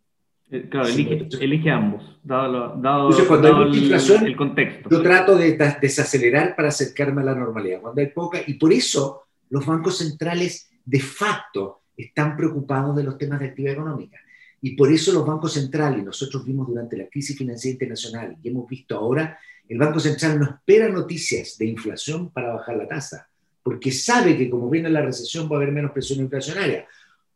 Eh, 0.52 0.68
claro, 0.68 0.88
elige, 0.88 1.70
ambos, 1.70 2.20
dado, 2.24 2.76
dado, 2.82 3.28
cuando 3.28 3.56
hay 3.56 3.78
inflación, 3.78 4.26
el, 4.26 4.36
contexto. 4.36 4.90
Yo 4.90 5.04
trato 5.04 5.36
de 5.36 5.56
desacelerar 5.80 6.56
para 6.56 6.70
acercarme 6.70 7.22
a 7.22 7.26
la 7.26 7.36
normalidad. 7.36 7.82
Cuando 7.82 8.02
hay 8.02 8.08
poca, 8.08 8.40
y 8.48 8.56
por 8.56 8.74
eso 8.74 9.26
los 9.52 9.64
bancos 9.64 10.00
centrales 10.00 10.72
de 10.84 11.00
facto 11.00 11.82
están 11.96 12.36
preocupados 12.36 12.96
de 12.96 13.04
los 13.04 13.18
temas 13.20 13.40
de 13.40 13.48
actividad 13.48 13.74
económica. 13.76 14.18
Y 14.62 14.76
por 14.76 14.92
eso 14.92 15.14
los 15.14 15.26
bancos 15.26 15.54
centrales, 15.54 16.04
nosotros 16.04 16.44
vimos 16.44 16.68
durante 16.68 16.98
la 16.98 17.08
crisis 17.08 17.38
financiera 17.38 17.74
internacional 17.74 18.36
y 18.42 18.50
hemos 18.50 18.68
visto 18.68 18.98
ahora 18.98 19.38
el 19.70 19.78
Banco 19.78 20.00
Central 20.00 20.40
no 20.40 20.46
espera 20.46 20.90
noticias 20.90 21.58
de 21.58 21.68
inflación 21.68 22.32
para 22.32 22.54
bajar 22.54 22.76
la 22.76 22.88
tasa, 22.88 23.30
porque 23.62 23.92
sabe 23.92 24.36
que 24.36 24.50
como 24.50 24.68
viene 24.68 24.90
la 24.90 25.04
recesión 25.04 25.48
va 25.48 25.56
a 25.56 25.58
haber 25.58 25.72
menos 25.72 25.92
presión 25.92 26.20
inflacionaria. 26.20 26.88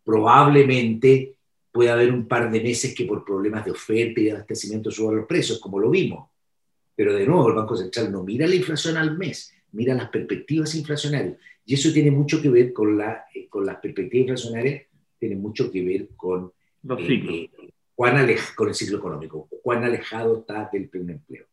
Probablemente 0.03 1.35
puede 1.71 1.91
haber 1.91 2.11
un 2.11 2.27
par 2.27 2.51
de 2.51 2.59
meses 2.59 2.95
que 2.95 3.05
por 3.05 3.23
problemas 3.23 3.65
de 3.65 3.71
oferta 3.71 4.19
y 4.19 4.25
de 4.25 4.31
abastecimiento 4.31 4.89
suban 4.89 5.17
los 5.17 5.27
precios, 5.27 5.59
como 5.59 5.79
lo 5.79 5.91
vimos. 5.91 6.27
Pero 6.95 7.13
de 7.13 7.25
nuevo, 7.25 7.49
el 7.49 7.55
Banco 7.55 7.77
Central 7.77 8.11
no 8.11 8.23
mira 8.23 8.47
la 8.47 8.55
inflación 8.55 8.97
al 8.97 9.15
mes, 9.15 9.53
mira 9.71 9.93
las 9.93 10.09
perspectivas 10.09 10.73
inflacionarias. 10.73 11.37
Y 11.65 11.75
eso 11.75 11.93
tiene 11.93 12.09
mucho 12.09 12.41
que 12.41 12.49
ver 12.49 12.73
con, 12.73 12.97
la, 12.97 13.25
eh, 13.33 13.47
con 13.47 13.63
las 13.63 13.77
perspectivas 13.77 14.21
inflacionarias, 14.21 14.83
tiene 15.19 15.35
mucho 15.35 15.71
que 15.71 15.83
ver 15.83 16.09
con, 16.15 16.51
los 16.81 16.99
ciclos. 17.05 17.35
Eh, 17.35 17.49
cuán 17.93 18.27
con 18.55 18.69
el 18.69 18.75
ciclo 18.75 18.97
económico, 18.97 19.47
cuán 19.61 19.83
alejado 19.83 20.39
está 20.39 20.67
del 20.73 20.89
pleno 20.89 21.11
empleo. 21.11 21.45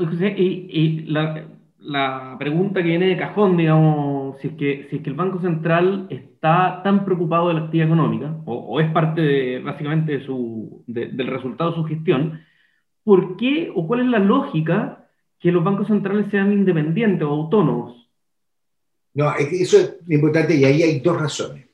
Y, 0.00 1.04
la, 1.06 2.36
pregunta 2.38 2.82
que 2.82 2.88
viene 2.88 3.06
de 3.06 3.16
cajón, 3.16 3.56
digamos, 3.56 4.38
si 4.40 4.48
es, 4.48 4.54
que, 4.54 4.86
si 4.90 4.96
es 4.96 5.02
que 5.02 5.10
el 5.10 5.16
Banco 5.16 5.40
Central 5.40 6.06
está 6.10 6.82
tan 6.82 7.04
preocupado 7.04 7.48
de 7.48 7.54
la 7.54 7.60
actividad 7.60 7.88
económica, 7.88 8.36
o, 8.46 8.80
es 8.80 8.90
parte 8.92 9.58
básicamente 9.60 10.18
de 10.18 10.26
su, 10.26 10.84
del 10.86 11.26
resultado 11.26 11.70
de 11.70 11.76
su 11.76 11.84
gestión, 11.84 12.40
¿por 13.04 13.36
qué 13.36 13.70
o 13.74 13.86
cuál 13.86 14.00
es 14.00 14.06
la 14.06 14.18
lógica 14.18 15.08
que 15.38 15.52
los 15.52 15.64
bancos 15.64 15.88
centrales 15.88 16.26
sean 16.30 16.52
independientes 16.52 17.26
o 17.26 17.30
autónomos? 17.30 18.08
No, 19.14 19.34
eso 19.34 19.78
es 19.78 19.98
importante 20.08 20.54
y 20.54 20.64
ahí 20.64 20.82
hay 20.82 21.00
dos 21.00 21.20
razones. 21.20 21.66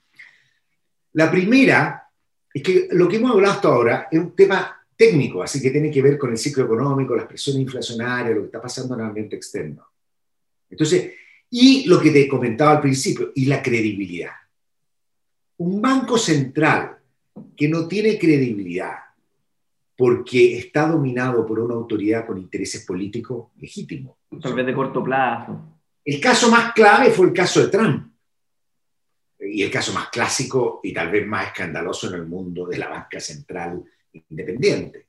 La 1.12 1.30
primera 1.30 2.04
es 2.52 2.62
que 2.62 2.88
lo 2.92 3.08
que 3.08 3.16
hemos 3.16 3.32
hablado 3.32 3.54
hasta 3.54 3.68
ahora 3.68 4.08
es 4.10 4.18
un 4.18 4.34
tema 4.34 4.76
técnico, 4.96 5.42
así 5.42 5.60
que 5.60 5.70
tiene 5.70 5.90
que 5.90 6.02
ver 6.02 6.18
con 6.18 6.30
el 6.30 6.38
ciclo 6.38 6.64
económico, 6.64 7.14
las 7.14 7.26
presiones 7.26 7.62
inflacionarias, 7.62 8.34
lo 8.34 8.42
que 8.42 8.46
está 8.46 8.62
pasando 8.62 8.94
en 8.94 9.00
el 9.00 9.06
ambiente 9.06 9.36
externo. 9.36 9.86
Entonces, 10.70 11.12
y 11.50 11.86
lo 11.86 12.00
que 12.00 12.10
te 12.10 12.26
comentaba 12.26 12.72
al 12.72 12.80
principio, 12.80 13.30
y 13.34 13.44
la 13.44 13.62
credibilidad. 13.62 14.32
Un 15.58 15.80
banco 15.80 16.18
central 16.18 16.98
que 17.56 17.68
no 17.68 17.86
tiene 17.86 18.18
credibilidad 18.18 18.94
porque 19.96 20.58
está 20.58 20.86
dominado 20.86 21.46
por 21.46 21.58
una 21.58 21.74
autoridad 21.74 22.26
con 22.26 22.38
intereses 22.38 22.84
políticos 22.84 23.48
legítimos. 23.56 24.16
Tal 24.42 24.54
vez 24.54 24.66
de 24.66 24.74
corto 24.74 25.02
plazo. 25.02 25.58
El 26.04 26.20
caso 26.20 26.50
más 26.50 26.72
clave 26.72 27.10
fue 27.10 27.26
el 27.28 27.32
caso 27.32 27.60
de 27.60 27.68
Trump. 27.68 28.12
Y 29.40 29.62
el 29.62 29.70
caso 29.70 29.92
más 29.92 30.08
clásico 30.08 30.80
y 30.82 30.92
tal 30.92 31.10
vez 31.10 31.26
más 31.26 31.46
escandaloso 31.46 32.08
en 32.08 32.14
el 32.14 32.26
mundo 32.26 32.66
de 32.66 32.78
la 32.78 32.88
banca 32.88 33.20
central 33.20 33.82
independiente. 34.28 35.06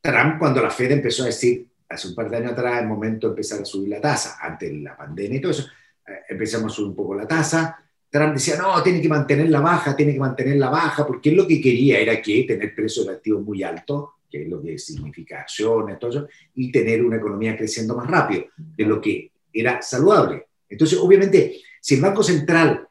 Trump, 0.00 0.38
cuando 0.38 0.62
la 0.62 0.70
Fed 0.70 0.92
empezó 0.92 1.22
a 1.22 1.26
decir, 1.26 1.66
hace 1.88 2.08
un 2.08 2.14
par 2.14 2.28
de 2.28 2.36
años 2.36 2.52
atrás, 2.52 2.82
el 2.82 2.88
momento 2.88 3.28
de 3.28 3.32
empezar 3.32 3.62
a 3.62 3.64
subir 3.64 3.88
la 3.88 4.00
tasa, 4.00 4.36
ante 4.40 4.72
la 4.72 4.96
pandemia 4.96 5.38
y 5.38 5.40
todo 5.40 5.52
eso, 5.52 5.66
eh, 6.06 6.20
empezamos 6.28 6.72
a 6.72 6.76
subir 6.76 6.90
un 6.90 6.96
poco 6.96 7.14
la 7.14 7.26
tasa. 7.26 7.78
Trump 8.10 8.34
decía, 8.34 8.56
no, 8.56 8.82
tiene 8.82 9.00
que 9.00 9.08
mantenerla 9.08 9.60
baja, 9.60 9.96
tiene 9.96 10.12
que 10.12 10.20
mantenerla 10.20 10.68
baja, 10.68 11.06
porque 11.06 11.32
lo 11.32 11.46
que 11.46 11.60
quería 11.60 11.98
era 11.98 12.20
que 12.20 12.44
tener 12.44 12.74
precios 12.74 13.06
de 13.06 13.12
activos 13.12 13.42
muy 13.42 13.62
altos, 13.62 14.10
que 14.30 14.42
es 14.42 14.48
lo 14.48 14.62
que 14.62 14.78
significa 14.78 15.40
acciones, 15.40 15.98
todo 15.98 16.10
eso, 16.10 16.28
y 16.54 16.70
tener 16.70 17.04
una 17.04 17.16
economía 17.16 17.56
creciendo 17.56 17.96
más 17.96 18.06
rápido, 18.06 18.46
de 18.56 18.84
lo 18.84 19.00
que 19.00 19.32
era 19.52 19.80
saludable. 19.80 20.46
Entonces, 20.68 20.98
obviamente, 20.98 21.60
si 21.80 21.94
el 21.94 22.00
Banco 22.00 22.22
Central 22.22 22.86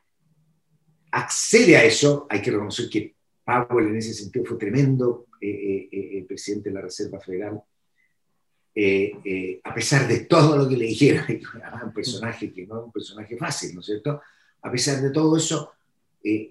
accede 1.12 1.78
a 1.78 1.84
eso, 1.84 2.26
hay 2.30 2.42
que 2.42 2.52
reconocer 2.52 2.90
que 2.90 3.14
Powell 3.46 3.88
en 3.88 3.98
ese 3.98 4.14
sentido 4.14 4.46
fue 4.46 4.58
tremendo 4.58 5.28
el 5.44 6.26
presidente 6.26 6.70
de 6.70 6.76
la 6.76 6.82
Reserva 6.82 7.20
Federal, 7.20 7.62
a 9.64 9.74
pesar 9.74 10.08
de 10.08 10.22
todo 10.22 10.58
lo 10.58 10.68
que 10.68 10.78
le 10.78 10.86
dijeron, 10.86 11.26
un 11.86 11.94
personaje 11.94 12.52
que 12.52 12.66
no 12.66 12.80
es 12.80 12.86
un 12.86 12.92
personaje 12.92 13.38
fácil, 13.38 13.76
¿no 13.76 13.82
es 13.82 13.88
cierto? 13.88 14.22
A 14.62 14.72
pesar 14.72 15.02
de 15.02 15.12
todo 15.12 15.36
eso, 15.38 15.74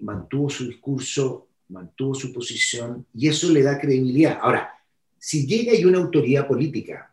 mantuvo 0.01 0.49
su 0.49 0.67
discurso, 0.67 1.47
mantuvo 1.69 2.13
su 2.13 2.31
posición 2.31 3.05
y 3.13 3.27
eso 3.27 3.51
le 3.51 3.63
da 3.63 3.79
credibilidad. 3.79 4.39
Ahora, 4.41 4.71
si 5.17 5.47
llega 5.47 5.73
y 5.73 5.85
una 5.85 5.99
autoridad 5.99 6.47
política, 6.47 7.11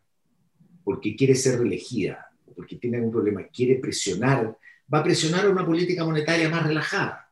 porque 0.84 1.16
quiere 1.16 1.34
ser 1.34 1.60
reelegida, 1.60 2.30
porque 2.54 2.76
tiene 2.76 2.98
algún 2.98 3.12
problema, 3.12 3.44
quiere 3.44 3.76
presionar, 3.76 4.56
va 4.92 4.98
a 4.98 5.04
presionar 5.04 5.46
a 5.46 5.50
una 5.50 5.64
política 5.64 6.04
monetaria 6.04 6.48
más 6.48 6.66
relajada 6.66 7.30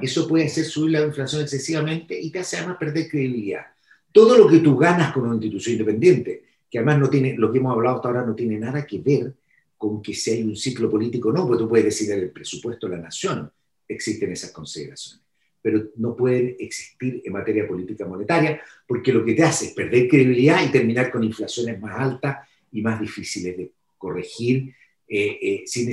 eso 0.00 0.28
puede 0.28 0.46
hacer 0.46 0.64
subir 0.64 0.92
la 0.92 1.04
inflación 1.04 1.42
excesivamente 1.42 2.18
y 2.18 2.30
te 2.30 2.38
hace 2.38 2.56
además 2.56 2.76
perder 2.78 3.08
credibilidad. 3.08 3.66
Todo 4.12 4.36
lo 4.36 4.46
que 4.46 4.58
tú 4.58 4.76
ganas 4.76 5.12
con 5.12 5.24
una 5.24 5.34
institución 5.34 5.72
independiente, 5.72 6.44
que 6.70 6.78
además 6.78 6.98
no 6.98 7.10
tiene, 7.10 7.34
lo 7.36 7.50
que 7.50 7.58
hemos 7.58 7.72
hablado 7.72 7.96
hasta 7.96 8.08
ahora 8.08 8.26
no 8.26 8.34
tiene 8.34 8.58
nada 8.58 8.86
que 8.86 8.98
ver 8.98 9.34
con 9.76 10.00
que 10.00 10.14
si 10.14 10.30
hay 10.30 10.42
un 10.42 10.54
ciclo 10.54 10.88
político 10.88 11.32
no, 11.32 11.46
porque 11.46 11.62
tú 11.62 11.68
puedes 11.68 11.86
decir 11.86 12.10
el 12.12 12.30
presupuesto 12.30 12.88
de 12.88 12.96
la 12.96 13.02
nación, 13.02 13.50
existen 13.88 14.30
esas 14.30 14.52
consideraciones, 14.52 15.24
pero 15.60 15.90
no 15.96 16.14
pueden 16.14 16.56
existir 16.58 17.20
en 17.24 17.32
materia 17.32 17.66
política 17.66 18.06
monetaria, 18.06 18.60
porque 18.86 19.12
lo 19.12 19.24
que 19.24 19.34
te 19.34 19.42
hace 19.42 19.66
es 19.66 19.72
perder 19.72 20.08
credibilidad 20.08 20.64
y 20.64 20.70
terminar 20.70 21.10
con 21.10 21.24
inflaciones 21.24 21.80
más 21.80 21.98
altas 21.98 22.48
y 22.70 22.80
más 22.80 23.00
difíciles 23.00 23.56
de 23.56 23.72
corregir 23.98 24.74
eh, 25.08 25.38
eh, 25.42 25.62
sin, 25.66 25.88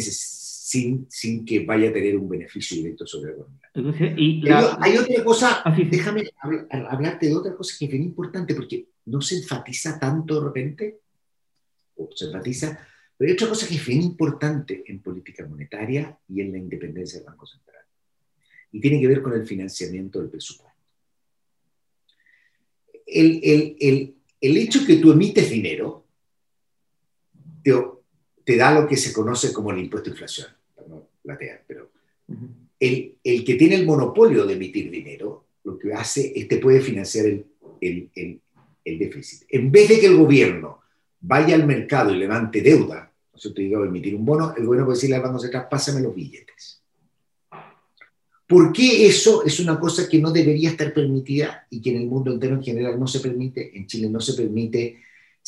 sin, 0.70 1.08
sin 1.10 1.44
que 1.46 1.66
vaya 1.66 1.90
a 1.90 1.94
tener 1.94 2.16
un 2.16 2.30
beneficio 2.30 2.78
directo 2.78 3.08
sobre 3.08 3.32
la 3.32 3.38
economía. 3.74 4.14
y 4.16 4.44
Hay 4.80 4.98
otra 4.98 5.24
cosa, 5.24 5.64
ah, 5.66 5.76
déjame 5.76 6.30
hablarte 6.70 7.26
de 7.26 7.36
otra 7.36 7.56
cosa 7.56 7.76
que 7.80 7.86
es 7.86 7.92
bien 7.92 8.04
importante, 8.04 8.54
porque 8.54 8.90
no 9.06 9.20
se 9.20 9.38
enfatiza 9.38 9.98
tanto 9.98 10.40
de 10.40 10.46
repente, 10.46 11.00
o 11.96 12.08
se 12.14 12.26
enfatiza, 12.26 12.88
pero 13.18 13.28
hay 13.28 13.34
otra 13.34 13.50
cosa 13.50 13.68
que 13.68 13.74
es 13.74 13.84
bien 13.88 14.04
importante 14.04 14.84
en 14.86 15.02
política 15.02 15.44
monetaria 15.48 16.16
y 16.28 16.42
en 16.42 16.52
la 16.52 16.60
independencia 16.60 17.18
del 17.18 17.26
Banco 17.30 17.48
Central. 17.48 17.84
Y 18.72 18.80
tiene 18.80 19.02
que 19.02 19.08
ver 19.08 19.24
con 19.24 19.34
el 19.34 19.48
financiamiento 19.48 20.20
del 20.20 20.30
presupuesto. 20.30 20.78
El, 23.08 23.40
el, 23.44 23.76
el, 23.80 24.16
el 24.40 24.58
hecho 24.58 24.86
que 24.86 24.98
tú 24.98 25.12
emites 25.12 25.50
dinero 25.50 26.06
te, 27.64 27.74
te 28.44 28.56
da 28.56 28.80
lo 28.80 28.88
que 28.88 28.98
se 28.98 29.12
conoce 29.12 29.52
como 29.52 29.72
el 29.72 29.80
impuesto 29.80 30.12
de 30.12 30.14
inflación 30.14 30.59
pero 31.68 31.90
el, 32.80 33.16
el, 33.24 33.44
que 33.44 33.56
tiene 33.56 33.76
el 33.76 33.86
monopolio 33.86 34.46
de 34.46 34.54
emitir 34.54 34.90
dinero 34.90 35.46
lo 35.64 35.78
que 35.78 35.94
hace 35.94 36.32
es 36.36 36.48
que 36.48 36.58
puede 36.58 36.82
financiar 36.82 37.26
el, 37.26 37.46
el, 37.82 38.10
el, 38.86 39.00
déficit. 39.00 39.44
En 39.50 39.72
vez 39.72 39.90
de 39.90 40.00
que 40.00 40.08
el 40.08 40.18
gobierno 40.18 40.80
vaya 41.22 41.56
al 41.56 41.68
mercado 41.68 42.14
y 42.14 42.18
levante 42.18 42.62
deuda, 42.62 43.12
no 43.34 43.40
sé, 43.40 43.52
te 43.52 43.62
digo, 43.62 43.84
emitir 43.84 44.16
un 44.16 44.26
bono, 44.26 44.54
el 44.56 44.66
gobierno 44.66 44.88
puede 44.88 44.98
decirle 44.98 45.18
al 45.18 45.22
Banco 45.22 45.40
Central, 45.40 45.68
pásame 45.70 46.02
los 46.02 46.16
billetes. 46.16 46.82
¿Por 48.48 48.74
qué 48.74 49.06
eso 49.06 49.46
es 49.46 49.60
una 49.60 49.80
cosa 49.80 50.10
que 50.10 50.18
no 50.18 50.32
debería 50.32 50.72
estar 50.72 50.92
permitida 50.92 51.68
y 51.70 51.82
que 51.82 51.92
en 51.92 51.98
el 51.98 52.08
mundo 52.08 52.32
entero 52.32 52.56
en 52.56 52.64
general 52.64 53.00
no 53.00 53.06
se 53.06 53.20
permite? 53.20 53.78
En 53.78 53.86
Chile 53.86 54.10
no 54.10 54.20
se 54.20 54.34
permite 54.34 54.98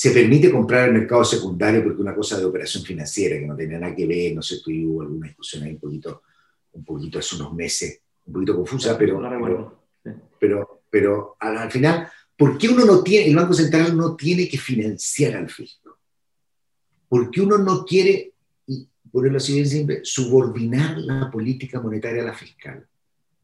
se 0.01 0.09
permite 0.09 0.49
comprar 0.51 0.87
el 0.87 0.95
mercado 0.95 1.23
secundario 1.23 1.83
porque 1.83 2.01
una 2.01 2.15
cosa 2.15 2.39
de 2.39 2.45
operación 2.45 2.83
financiera 2.83 3.37
que 3.37 3.45
no 3.45 3.55
tenía 3.55 3.77
nada 3.77 3.95
que 3.95 4.07
ver, 4.07 4.33
no 4.33 4.41
sé, 4.41 4.55
hubo 4.65 5.03
alguna 5.03 5.27
discusión 5.27 5.61
ahí 5.61 5.73
un 5.73 5.79
poquito, 5.79 6.23
un 6.71 6.83
poquito 6.83 7.19
hace 7.19 7.35
unos 7.35 7.53
meses, 7.53 8.01
un 8.25 8.33
poquito 8.33 8.55
confusa, 8.55 8.97
pero, 8.97 9.21
pero, 10.39 10.81
pero, 10.89 11.37
al, 11.39 11.69
final, 11.69 12.09
¿por 12.35 12.57
qué 12.57 12.69
uno 12.69 12.83
no 12.83 13.03
tiene, 13.03 13.27
el 13.27 13.35
Banco 13.35 13.53
Central 13.53 13.95
no 13.95 14.15
tiene 14.15 14.49
que 14.49 14.57
financiar 14.57 15.35
al 15.35 15.51
fisco? 15.51 15.99
¿Por 17.07 17.29
qué 17.29 17.41
uno 17.41 17.59
no 17.59 17.85
quiere, 17.85 18.33
y 18.65 18.87
ponerlo 19.11 19.37
así 19.37 19.53
bien 19.53 19.67
simple, 19.67 19.99
subordinar 20.01 20.97
la 20.97 21.29
política 21.29 21.79
monetaria 21.79 22.23
a 22.23 22.25
la 22.25 22.33
fiscal? 22.33 22.87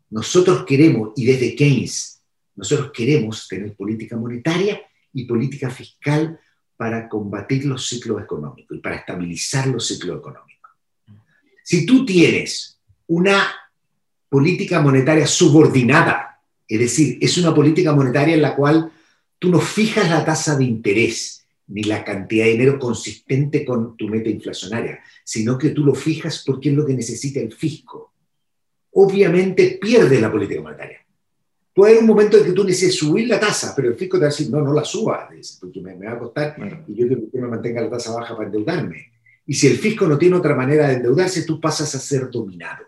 Nosotros 0.10 0.66
queremos, 0.66 1.12
y 1.18 1.24
desde 1.24 1.56
Keynes, 1.56 2.20
nosotros 2.56 2.92
queremos 2.92 3.48
tener 3.48 3.76
política 3.76 4.18
monetaria 4.18 4.82
y 5.14 5.26
política 5.26 5.70
fiscal 5.70 6.40
para 6.78 7.10
combatir 7.10 7.66
los 7.66 7.88
ciclos 7.88 8.22
económicos 8.22 8.78
y 8.78 8.80
para 8.80 8.98
estabilizar 8.98 9.68
los 9.68 9.88
ciclos 9.88 10.20
económicos. 10.20 10.72
Si 11.64 11.86
tú 11.86 12.06
tienes 12.06 12.80
una 13.08 13.52
política 14.30 14.80
monetaria 14.80 15.26
subordinada, 15.26 16.40
es 16.68 16.80
decir, 16.80 17.18
es 17.20 17.38
una 17.38 17.54
política 17.54 17.94
monetaria 17.94 18.36
en 18.36 18.42
la 18.42 18.56
cual 18.56 18.92
tú 19.40 19.50
no 19.50 19.60
fijas 19.60 20.10
la 20.10 20.24
tasa 20.24 20.56
de 20.56 20.66
interés 20.66 21.46
ni 21.68 21.84
la 21.84 22.04
cantidad 22.04 22.46
de 22.46 22.52
dinero 22.52 22.80
consistente 22.80 23.66
con 23.66 23.98
tu 23.98 24.08
meta 24.08 24.30
inflacionaria, 24.30 25.00
sino 25.24 25.58
que 25.58 25.70
tú 25.70 25.84
lo 25.84 25.94
fijas 25.94 26.44
porque 26.46 26.70
es 26.70 26.76
lo 26.76 26.86
que 26.86 26.94
necesita 26.94 27.40
el 27.40 27.52
fisco. 27.52 28.14
Obviamente 28.92 29.78
pierde 29.82 30.22
la 30.22 30.32
política 30.32 30.62
monetaria. 30.62 31.06
Puede 31.78 31.92
haber 31.92 32.02
un 32.06 32.08
momento 32.08 32.38
en 32.40 32.44
que 32.44 32.54
tú 32.54 32.64
necesites 32.64 32.96
subir 32.96 33.28
la 33.28 33.40
tasa, 33.40 33.76
pero 33.76 33.90
el 33.90 33.94
fisco 33.94 34.18
te 34.18 34.22
va 34.22 34.30
a 34.30 34.32
decir, 34.32 34.50
no, 34.50 34.62
no 34.64 34.74
la 34.74 34.84
suba, 34.84 35.30
porque 35.60 35.80
me, 35.80 35.94
va 35.94 36.14
a 36.14 36.18
costar 36.18 36.56
y 36.88 36.96
yo 36.96 37.06
quiero 37.06 37.22
que 37.32 37.40
me 37.40 37.48
mantenga 37.48 37.84
la 37.84 37.90
tasa 37.92 38.16
baja 38.16 38.36
para 38.36 38.48
endeudarme. 38.48 39.12
Y 39.46 39.54
si 39.54 39.68
el 39.68 39.78
fisco 39.78 40.08
no 40.08 40.18
tiene 40.18 40.38
otra 40.38 40.56
manera 40.56 40.88
de 40.88 40.96
endeudarse, 40.96 41.44
tú 41.44 41.62
pasas 41.62 41.94
a 41.94 42.00
ser 42.00 42.32
dominado. 42.32 42.84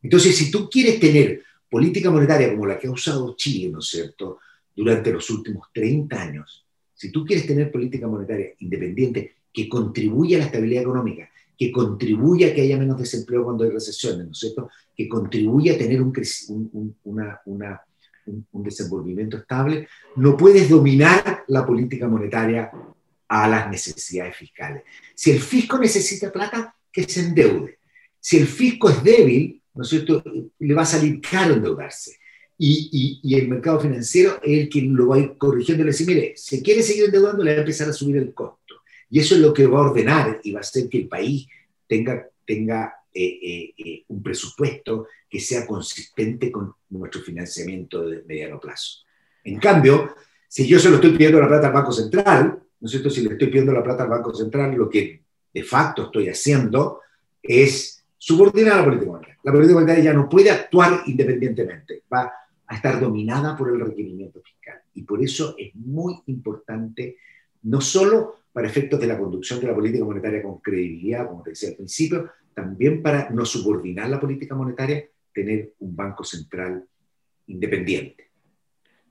Entonces, 0.00 0.36
si 0.36 0.48
tú 0.48 0.70
quieres 0.70 1.00
tener 1.00 1.42
política 1.68 2.08
monetaria 2.08 2.50
como 2.50 2.66
la 2.66 2.78
que 2.78 2.86
ha 2.86 2.92
usado 2.92 3.34
Chile, 3.34 3.68
¿no 3.72 3.80
es 3.80 3.88
cierto?, 3.88 4.38
durante 4.76 5.12
los 5.12 5.28
últimos 5.30 5.66
30 5.74 6.22
años, 6.22 6.64
si 6.94 7.10
tú 7.10 7.24
quieres 7.24 7.48
tener 7.48 7.72
política 7.72 8.06
monetaria 8.06 8.50
independiente 8.60 9.38
que 9.52 9.68
contribuya 9.68 10.36
a 10.36 10.38
la 10.38 10.46
estabilidad 10.46 10.84
económica, 10.84 11.28
que 11.58 11.72
contribuya 11.72 12.46
a 12.46 12.54
que 12.54 12.60
haya 12.60 12.78
menos 12.78 12.96
desempleo 12.96 13.42
cuando 13.42 13.64
hay 13.64 13.70
recesiones, 13.70 14.24
¿no 14.24 14.30
es 14.30 14.38
cierto?, 14.38 14.70
que 14.96 15.08
contribuya 15.08 15.74
a 15.74 15.78
tener 15.78 16.00
un, 16.00 16.12
una, 17.02 17.40
una 17.46 17.82
un, 18.52 18.62
desenvolvimiento 18.62 19.38
estable, 19.38 19.88
no 20.16 20.36
puedes 20.36 20.68
dominar 20.68 21.44
la 21.48 21.64
política 21.66 22.08
monetaria 22.08 22.70
a 23.28 23.48
las 23.48 23.70
necesidades 23.70 24.36
fiscales. 24.36 24.82
Si 25.14 25.30
el 25.30 25.40
fisco 25.40 25.78
necesita 25.78 26.32
plata, 26.32 26.74
que 26.90 27.04
se 27.04 27.20
endeude. 27.20 27.78
Si 28.20 28.38
el 28.38 28.46
fisco 28.46 28.90
es 28.90 29.02
débil, 29.02 29.62
¿no 29.74 29.82
es 29.82 29.88
cierto?, 29.88 30.22
le 30.58 30.74
va 30.74 30.82
a 30.82 30.86
salir 30.86 31.20
caro 31.20 31.54
endeudarse. 31.54 32.16
Y, 32.60 33.20
y, 33.22 33.34
el 33.36 33.46
mercado 33.46 33.78
financiero 33.78 34.40
es 34.42 34.62
el 34.62 34.68
que 34.68 34.82
lo 34.82 35.08
va 35.08 35.16
a 35.16 35.20
ir 35.20 35.38
corrigiendo 35.38 35.82
y 35.82 35.86
le 35.86 35.92
dice, 35.92 36.04
mire, 36.04 36.32
si 36.36 36.60
quiere 36.60 36.82
seguir 36.82 37.04
endeudando, 37.04 37.44
le 37.44 37.52
va 37.52 37.58
a 37.58 37.60
empezar 37.60 37.88
a 37.88 37.92
subir 37.92 38.16
el 38.16 38.34
costo. 38.34 38.82
Y 39.08 39.20
eso 39.20 39.36
es 39.36 39.40
lo 39.40 39.54
que 39.54 39.66
va 39.66 39.78
a 39.78 39.90
ordenar 39.90 40.40
y 40.42 40.52
va 40.52 40.58
a 40.58 40.62
hacer 40.62 40.88
que 40.88 40.98
el 40.98 41.08
país 41.08 41.46
tenga, 41.86 42.28
tenga 42.44 42.97
eh, 43.20 43.40
eh, 43.42 43.74
eh, 43.76 44.04
un 44.06 44.22
presupuesto 44.22 45.08
que 45.28 45.40
sea 45.40 45.66
consistente 45.66 46.52
con 46.52 46.72
nuestro 46.90 47.20
financiamiento 47.20 48.08
de 48.08 48.22
mediano 48.22 48.60
plazo. 48.60 49.00
En 49.42 49.58
cambio, 49.58 50.14
si 50.46 50.68
yo 50.68 50.78
se 50.78 50.88
lo 50.88 50.94
estoy 50.94 51.10
pidiendo 51.10 51.40
la 51.40 51.48
plata 51.48 51.66
al 51.66 51.72
Banco 51.72 51.90
Central, 51.90 52.62
¿no 52.78 52.86
es 52.86 52.92
cierto? 52.92 53.10
Si 53.10 53.22
le 53.22 53.32
estoy 53.32 53.48
pidiendo 53.48 53.72
la 53.72 53.82
plata 53.82 54.04
al 54.04 54.08
Banco 54.08 54.32
Central, 54.32 54.76
lo 54.76 54.88
que 54.88 55.20
de 55.52 55.64
facto 55.64 56.04
estoy 56.04 56.28
haciendo 56.28 57.00
es 57.42 58.04
subordinar 58.16 58.76
la 58.76 58.84
política 58.84 59.10
monetaria. 59.10 59.38
La 59.42 59.50
política 59.50 59.74
monetaria 59.74 60.04
ya 60.04 60.12
no 60.12 60.28
puede 60.28 60.52
actuar 60.52 61.02
independientemente, 61.06 62.04
va 62.14 62.32
a 62.68 62.76
estar 62.76 63.00
dominada 63.00 63.56
por 63.56 63.70
el 63.70 63.80
requerimiento 63.80 64.40
fiscal. 64.42 64.80
Y 64.94 65.02
por 65.02 65.20
eso 65.20 65.56
es 65.58 65.74
muy 65.74 66.22
importante, 66.26 67.16
no 67.64 67.80
solo 67.80 68.36
para 68.52 68.68
efectos 68.68 69.00
de 69.00 69.08
la 69.08 69.18
conducción 69.18 69.58
de 69.58 69.66
la 69.66 69.74
política 69.74 70.04
monetaria 70.04 70.40
con 70.40 70.58
credibilidad, 70.58 71.26
como 71.26 71.42
te 71.42 71.50
decía 71.50 71.70
al 71.70 71.74
principio, 71.74 72.30
también 72.58 73.02
para 73.02 73.30
no 73.30 73.44
subordinar 73.44 74.08
la 74.08 74.18
política 74.18 74.54
monetaria, 74.56 75.04
tener 75.32 75.74
un 75.78 75.94
banco 75.94 76.24
central 76.24 76.84
independiente. 77.46 78.30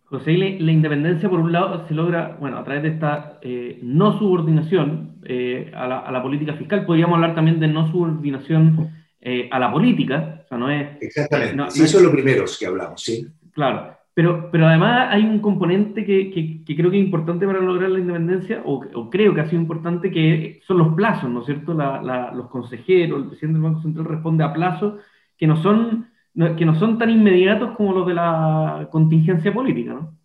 José, 0.04 0.38
la, 0.38 0.72
independencia 0.72 1.30
por 1.30 1.40
un 1.40 1.54
lado 1.54 1.88
se 1.88 1.94
logra, 1.94 2.38
bueno, 2.40 2.58
a 2.58 2.64
través 2.66 2.84
de 2.84 2.90
esta 2.90 3.40
eh, 3.42 3.80
no 3.82 4.20
subordinación 4.20 5.20
eh, 5.24 5.72
a, 5.74 6.12
la, 6.12 6.22
política 6.22 6.54
fiscal, 6.54 6.86
podríamos 6.86 7.16
hablar 7.16 7.36
también 7.36 7.60
de 7.60 7.68
no 7.68 7.90
subordinación 7.90 8.92
eh, 9.22 9.50
a 9.50 9.60
la 9.60 9.72
política, 9.72 10.42
o 10.44 10.48
sea, 10.48 10.58
no 10.58 10.70
es... 10.70 11.02
Exactamente, 11.02 11.72
sí, 11.72 11.84
eso 11.84 11.98
es 11.98 12.04
lo 12.04 12.12
primero 12.12 12.44
que 12.60 12.66
hablamos, 12.66 13.02
sí. 13.02 13.28
Claro, 13.54 13.97
pero, 14.18 14.50
pero 14.50 14.66
además 14.66 15.10
hay 15.12 15.26
un 15.26 15.38
componente 15.42 16.04
que, 16.04 16.32
que, 16.66 16.76
creo 16.76 16.90
que 16.90 16.98
es 16.98 17.06
importante 17.06 17.46
para 17.46 17.60
lograr 17.60 17.92
la 17.92 18.00
independencia, 18.00 18.64
o, 18.66 19.12
creo 19.12 19.36
que 19.36 19.42
ha 19.42 19.48
sido 19.48 19.62
importante, 19.62 20.10
que 20.10 20.60
son 20.66 20.80
los 20.80 20.96
plazos, 20.96 21.30
¿no 21.30 21.42
es 21.42 21.46
cierto? 21.46 21.76
los 21.76 22.50
consejeros, 22.50 23.22
el 23.22 23.28
presidente 23.28 23.60
del 23.60 23.70
Banco 23.70 23.84
Central 23.84 24.06
responde 24.06 24.44
a 24.44 24.52
plazos 24.52 25.04
que 25.38 25.46
no 25.46 25.62
son, 25.62 26.10
que 26.34 26.66
no 26.66 26.80
son 26.80 26.98
tan 26.98 27.12
inmediatos 27.12 27.78
como 27.78 27.94
los 27.94 28.08
de 28.08 28.16
la 28.16 28.90
contingencia 28.92 29.54
política, 29.54 29.94
¿no? 29.94 30.18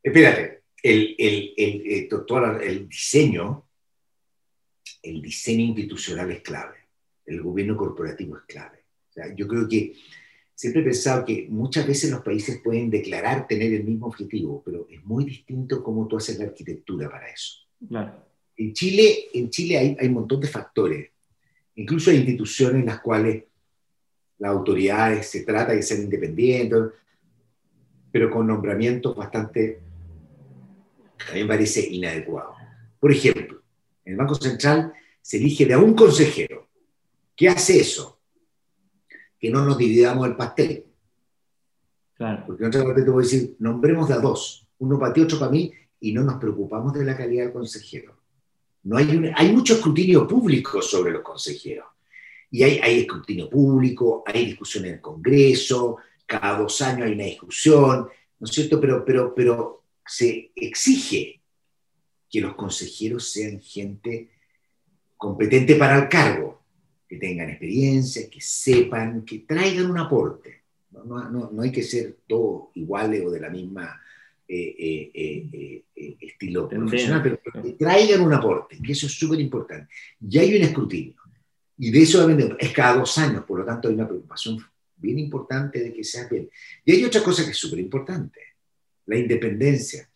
Espérate, 0.00 0.62
el, 0.80 1.16
el, 1.18 1.54
el, 1.56 1.82
eh, 1.88 2.08
el 2.62 2.88
diseño, 2.88 3.64
el 5.02 5.20
diseño 5.20 5.64
institucional 5.64 6.30
es 6.30 6.42
clave, 6.42 6.76
el 7.26 7.42
gobierno 7.42 7.76
corporativo 7.76 8.36
es 8.36 8.44
clave. 8.44 8.84
O 9.10 9.12
sea, 9.12 9.34
yo 9.34 9.48
creo 9.48 9.68
que 9.68 9.92
siempre 10.58 10.82
he 10.82 10.84
pensado 10.86 11.24
que 11.24 11.46
muchas 11.48 11.86
veces 11.86 12.10
los 12.10 12.20
países 12.20 12.60
pueden 12.64 12.90
declarar 12.90 13.46
tener 13.46 13.72
el 13.72 13.84
mismo 13.84 14.08
objetivo, 14.08 14.60
pero 14.64 14.88
es 14.90 15.00
muy 15.04 15.24
distinto 15.24 15.84
cómo 15.84 16.08
tú 16.08 16.16
haces 16.16 16.36
la 16.36 16.46
arquitectura 16.46 17.08
para 17.08 17.30
eso. 17.30 17.58
En 18.56 18.72
Chile, 18.72 19.28
en 19.34 19.50
Chile 19.50 19.78
hay, 19.78 19.96
hay 20.00 20.08
un 20.08 20.14
montón 20.14 20.40
de 20.40 20.48
factores. 20.48 21.10
Incluso 21.76 22.10
hay 22.10 22.16
instituciones 22.16 22.80
en 22.80 22.86
las 22.86 23.00
cuales 23.00 23.44
las 24.38 24.50
autoridades 24.50 25.28
se 25.28 25.44
trata 25.44 25.74
de 25.74 25.82
ser 25.82 26.00
independientes, 26.00 26.86
pero 28.10 28.28
con 28.28 28.48
nombramientos 28.48 29.14
bastante, 29.14 29.78
a 31.30 31.34
mí 31.34 31.42
me 31.42 31.46
parece 31.46 31.86
inadecuado. 31.88 32.54
Por 32.98 33.12
ejemplo, 33.12 33.62
en 34.04 34.14
el 34.14 34.18
Banco 34.18 34.34
Central 34.34 34.92
se 35.22 35.36
elige 35.36 35.66
de 35.66 35.74
a 35.74 35.78
un 35.78 35.94
consejero. 35.94 36.66
¿Qué 37.36 37.48
hace 37.48 37.78
eso? 37.78 38.17
Que 39.38 39.50
no 39.50 39.64
nos 39.64 39.78
dividamos 39.78 40.26
el 40.26 40.36
pastel. 40.36 40.84
Claro. 42.14 42.44
Porque 42.46 42.64
en 42.64 42.68
otra 42.68 42.84
parte 42.84 43.02
te 43.02 43.10
voy 43.10 43.22
a 43.22 43.26
decir, 43.26 43.56
nombremos 43.58 44.08
de 44.08 44.14
a 44.14 44.18
dos, 44.18 44.66
uno 44.78 44.98
para 44.98 45.12
ti, 45.12 45.20
otro 45.20 45.38
para 45.38 45.52
mí, 45.52 45.72
y 46.00 46.12
no 46.12 46.22
nos 46.22 46.36
preocupamos 46.36 46.92
de 46.92 47.04
la 47.04 47.16
calidad 47.16 47.44
del 47.44 47.52
consejero. 47.52 48.16
No 48.84 48.96
hay, 48.96 49.32
hay 49.34 49.52
mucho 49.52 49.74
escrutinio 49.74 50.26
público 50.26 50.82
sobre 50.82 51.12
los 51.12 51.22
consejeros. 51.22 51.86
Y 52.50 52.62
hay, 52.62 52.78
hay 52.78 53.00
escrutinio 53.00 53.48
público, 53.48 54.24
hay 54.26 54.46
discusión 54.46 54.86
en 54.86 54.94
el 54.94 55.00
Congreso, 55.00 55.98
cada 56.26 56.58
dos 56.58 56.80
años 56.82 57.06
hay 57.06 57.12
una 57.12 57.24
discusión, 57.24 58.08
¿no 58.38 58.44
es 58.44 58.50
cierto? 58.50 58.80
Pero, 58.80 59.04
pero, 59.04 59.34
pero 59.34 59.84
se 60.06 60.52
exige 60.54 61.40
que 62.30 62.40
los 62.40 62.54
consejeros 62.54 63.30
sean 63.30 63.60
gente 63.60 64.30
competente 65.16 65.74
para 65.74 65.98
el 65.98 66.08
cargo 66.08 66.62
que 67.08 67.16
tengan 67.16 67.48
experiencia, 67.48 68.28
que 68.28 68.40
sepan, 68.40 69.24
que 69.24 69.40
traigan 69.40 69.90
un 69.90 69.98
aporte. 69.98 70.62
No, 70.90 71.04
no, 71.30 71.50
no 71.50 71.62
hay 71.62 71.72
que 71.72 71.82
ser 71.82 72.18
todos 72.26 72.68
iguales 72.74 73.24
o 73.24 73.30
de 73.30 73.40
la 73.40 73.50
misma 73.50 74.00
eh, 74.50 75.10
eh, 75.14 75.82
eh, 75.94 76.16
estilo 76.20 76.68
profesional, 76.68 77.22
pero 77.22 77.62
que 77.62 77.72
traigan 77.72 78.22
un 78.22 78.32
aporte, 78.32 78.78
que 78.82 78.92
eso 78.92 79.06
es 79.06 79.12
súper 79.12 79.40
importante. 79.40 79.92
Y 80.26 80.38
hay 80.38 80.56
un 80.56 80.62
escrutinio. 80.62 81.14
Y 81.78 81.90
de 81.90 82.02
eso 82.02 82.28
es 82.58 82.72
cada 82.72 82.98
dos 82.98 83.16
años, 83.18 83.44
por 83.44 83.60
lo 83.60 83.64
tanto 83.64 83.88
hay 83.88 83.94
una 83.94 84.08
preocupación 84.08 84.58
bien 84.96 85.18
importante 85.18 85.80
de 85.80 85.92
que 85.92 86.02
sea 86.02 86.26
bien. 86.28 86.50
Y 86.84 86.92
hay 86.92 87.04
otra 87.04 87.22
cosa 87.22 87.44
que 87.44 87.52
es 87.52 87.56
súper 87.56 87.78
importante, 87.78 88.40
la 89.06 89.16
independencia. 89.16 90.08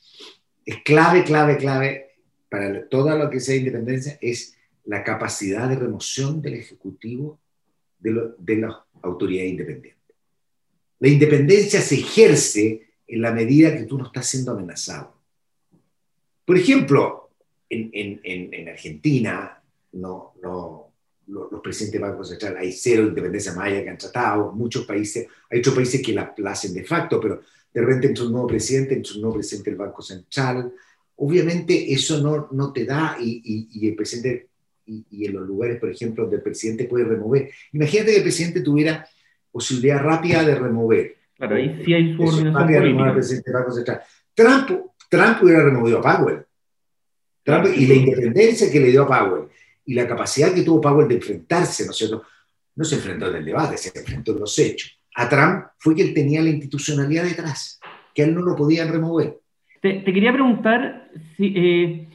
Es 0.65 0.83
clave, 0.83 1.25
clave, 1.25 1.57
clave 1.57 2.07
para 2.49 2.89
todo 2.89 3.17
lo 3.17 3.31
que 3.31 3.39
sea 3.41 3.57
independencia, 3.57 4.19
es 4.21 4.57
la 4.85 5.05
capacidad 5.05 5.69
de 5.69 5.77
remoción 5.77 6.43
del 6.43 6.55
Ejecutivo 6.55 7.41
de, 7.99 8.33
de 8.39 8.57
las 8.57 8.75
autoridades 9.03 9.51
independientes. 9.51 10.17
La 10.99 11.09
independencia 11.09 11.81
se 11.81 11.97
ejerce 11.97 12.89
en 13.07 13.21
la 13.21 13.33
medida 13.33 13.77
que 13.77 13.85
tú 13.85 13.99
no 13.99 14.07
estás 14.07 14.27
siendo 14.27 14.53
amenazado. 14.53 15.21
Por 16.45 16.57
ejemplo, 16.57 17.31
en, 17.69 18.69
Argentina, 18.69 19.63
no, 19.93 20.35
no, 20.43 20.93
los, 21.27 21.61
presidentes 21.63 22.01
del 22.01 22.11
Banco 22.11 22.25
Central, 22.25 22.57
hay 22.59 22.73
cero 22.73 23.05
independencia 23.05 23.55
maya 23.55 23.83
que 23.83 23.91
han 23.91 23.99
tratado, 23.99 24.53
muchos 24.53 24.85
países, 24.85 25.27
hay 25.51 25.61
otros 25.61 25.75
países 25.75 26.03
que 26.03 26.13
la, 26.13 26.35
hacen 26.47 26.75
de 26.75 26.85
facto, 26.85 27.21
pero 27.21 27.41
de 27.73 27.81
repente 27.81 28.09
entra 28.09 28.25
un 28.25 28.33
nuevo 28.33 28.47
presidente, 28.47 28.95
entra 28.95 29.15
un 29.15 29.23
nuevo 29.23 29.37
presidente 29.37 29.71
del 29.71 29.79
Banco 29.79 30.03
Central. 30.03 30.73
Obviamente 31.17 31.93
eso 31.93 32.21
no, 32.21 32.49
no 32.53 32.73
te 32.73 32.85
da, 32.85 33.17
y, 33.21 33.69
y, 33.73 33.89
el 33.89 33.95
presidente, 33.95 34.49
y, 35.11 35.27
en 35.27 35.35
los 35.35 35.47
lugares, 35.47 35.79
por 35.79 35.91
ejemplo, 35.91 36.25
donde 36.25 36.37
el 36.37 36.43
presidente 36.43 36.85
puede 36.85 37.05
remover. 37.05 37.51
Imagínate 37.73 38.11
que 38.11 38.17
el 38.19 38.23
presidente 38.23 38.61
tuviera 38.61 39.07
posibilidad 39.51 40.03
rápida 40.03 40.45
de 40.45 40.55
remover. 40.55 41.17
Claro, 41.37 41.57
ahí 41.57 41.83
sí 41.85 41.93
hay 41.93 42.17
su 42.17 42.31
Central. 43.73 44.01
Trump, 44.35 44.71
Trump 45.09 45.43
hubiera 45.43 45.65
removido 45.65 45.99
a 45.99 46.03
Powell. 46.03 46.43
Trump, 47.43 47.67
y 47.77 47.87
la 47.87 47.95
independencia 47.95 48.71
que 48.71 48.81
le 48.81 48.91
dio 48.91 49.03
a 49.03 49.09
Powell 49.09 49.49
y 49.85 49.95
la 49.95 50.07
capacidad 50.07 50.55
que 50.55 50.63
tuvo 50.63 50.81
Powell 50.81 51.09
de 51.09 51.17
enfrentarse, 51.17 51.85
¿no 51.85 51.91
es 51.91 51.97
cierto? 51.97 52.25
No 52.77 52.85
se 52.85 52.95
enfrentó 52.95 53.29
en 53.29 53.37
el 53.37 53.45
debate, 53.45 53.77
se 53.77 53.99
enfrentó 53.99 54.33
en 54.33 54.41
los 54.41 54.59
hechos. 54.59 54.99
A 55.15 55.29
Trump 55.29 55.67
fue 55.79 55.95
que 55.95 56.03
él 56.03 56.15
tenía 56.15 56.41
la 56.41 56.51
institucionalidad 56.51 57.25
detrás, 57.25 57.81
que 58.15 58.23
él 58.23 58.35
no 58.35 58.43
lo 58.43 58.57
podían 58.57 58.91
remover. 58.91 59.39
Te, 59.83 60.05
quería 60.05 60.33
preguntar, 60.33 61.11
si, 61.37 61.53
eh, 61.57 62.09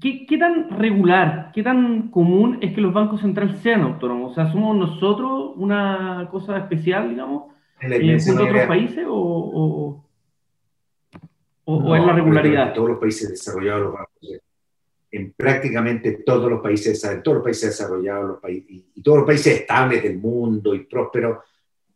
¿qué, 0.00 0.38
tan 0.38 0.70
regular, 0.70 1.50
qué 1.54 1.62
tan 1.62 2.08
común 2.08 2.58
es 2.60 2.74
que 2.74 2.80
los 2.80 2.92
bancos 2.92 3.20
centrales 3.20 3.58
sean 3.60 3.82
autónomos? 3.82 4.32
O 4.32 4.34
sea, 4.34 4.50
¿somos 4.52 4.76
nosotros 4.76 5.52
una 5.56 6.28
cosa 6.30 6.58
especial, 6.58 7.10
digamos, 7.10 7.52
en 7.80 7.92
eh, 7.92 8.18
otros 8.32 8.66
países 8.66 9.06
o, 9.08 10.04
o, 11.64 11.96
es 11.96 12.04
la 12.04 12.12
regularidad? 12.12 12.68
En 12.68 12.74
todos 12.74 12.88
los 12.90 12.98
países 12.98 13.30
desarrollados 13.30 13.82
los 13.82 13.92
bancos 13.94 14.08
en 15.10 15.32
prácticamente 15.32 16.22
todos 16.24 16.50
los 16.50 16.60
países, 16.60 17.02
en 17.04 17.22
todos 17.22 17.36
los 17.36 17.44
países 17.44 17.70
desarrollados 17.70 18.28
los 18.28 18.40
países, 18.40 18.66
y, 18.94 19.02
todos 19.02 19.18
los 19.18 19.26
países 19.26 19.60
estables 19.60 20.02
del 20.02 20.18
mundo 20.18 20.74
y 20.74 20.84
prósperos, 20.84 21.38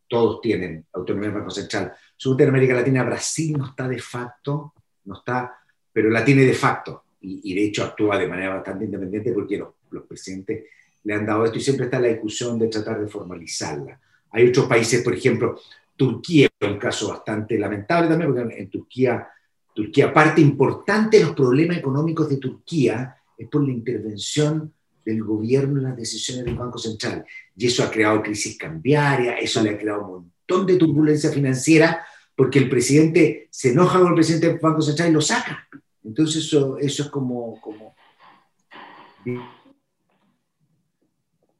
todos 0.09 0.40
tienen 0.40 0.87
autonomía 0.92 1.31
del 1.31 1.38
Banco 1.38 1.50
Central. 1.50 1.92
Sur 2.16 2.40
América 2.42 2.74
Latina, 2.74 3.02
Brasil 3.02 3.57
no 3.57 3.66
está 3.66 3.88
de 3.88 3.98
facto, 3.98 4.74
no 5.05 5.18
está, 5.18 5.59
pero 5.92 6.11
la 6.11 6.24
tiene 6.24 6.42
de 6.42 6.55
facto, 6.55 7.01
y, 7.22 7.54
de 7.54 7.64
hecho 7.64 7.85
actúa 7.85 8.18
de 8.18 8.26
manera 8.26 8.54
bastante 8.54 8.85
independiente 8.85 9.32
porque 9.32 9.56
los, 9.56 9.68
los, 9.90 10.04
presidentes 10.04 10.64
le 11.04 11.14
han 11.14 11.24
dado 11.24 11.44
esto 11.44 11.58
y 11.58 11.61
siempre 11.61 11.87
está 11.87 12.00
la 12.00 12.08
discusión 12.08 12.58
de 12.58 12.68
tratar 12.68 13.00
de 13.00 13.08
formalizarla. 13.08 14.00
Hay 14.30 14.48
otros 14.48 14.66
países, 14.66 15.02
por 15.02 15.14
ejemplo, 15.14 15.61
Turquía, 15.96 16.48
un 16.62 16.78
caso 16.78 17.11
bastante 17.11 17.58
lamentable 17.58 18.08
también, 18.08 18.32
porque 18.32 18.58
en 18.58 18.70
Turquía 18.70 19.28
Turquía, 19.74 20.12
parte 20.12 20.40
importante 20.40 21.18
de 21.18 21.24
los 21.24 21.35
problemas 21.35 21.78
económicos 21.78 22.28
de 22.28 22.37
Turquía 22.37 23.16
es 23.37 23.48
por 23.48 23.64
la 23.64 23.72
intervención 23.72 24.72
del 25.04 25.24
gobierno 25.24 25.78
en 25.78 25.85
las 25.85 25.96
decisiones 25.96 26.44
del 26.44 26.56
Banco 26.56 26.78
Central. 26.78 27.24
Y 27.56 27.66
eso 27.66 27.82
ha 27.82 27.90
creado 27.90 28.22
crisis 28.22 28.56
cambiaria, 28.58 29.35
eso 29.37 29.62
le 29.62 29.70
ha 29.70 29.78
creado 29.78 30.04
un 30.04 30.11
montón 30.11 30.66
de 30.66 30.76
turbulencia 30.76 31.30
financiera, 31.30 32.04
porque 32.37 32.58
el 32.58 32.68
presidente 32.68 33.48
se 33.50 33.70
enoja 33.70 33.98
con 33.98 34.08
el 34.08 34.14
presidente 34.14 34.48
del 34.48 34.58
Banco 34.58 34.82
Central 34.82 35.08
y 35.08 35.12
lo 35.12 35.20
saca. 35.20 35.66
Entonces 36.04 36.44
eso, 36.44 36.78
eso 36.78 37.02
es 37.04 37.08
como, 37.10 37.60
como... 37.60 37.94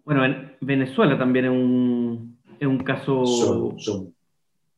Bueno, 0.05 0.25
en 0.25 0.57
Venezuela 0.61 1.17
también 1.17 1.45
es 1.45 1.51
un, 1.51 2.39
es 2.59 2.67
un 2.67 2.79
caso... 2.79 3.25
Son, 3.25 3.79
son 3.79 4.15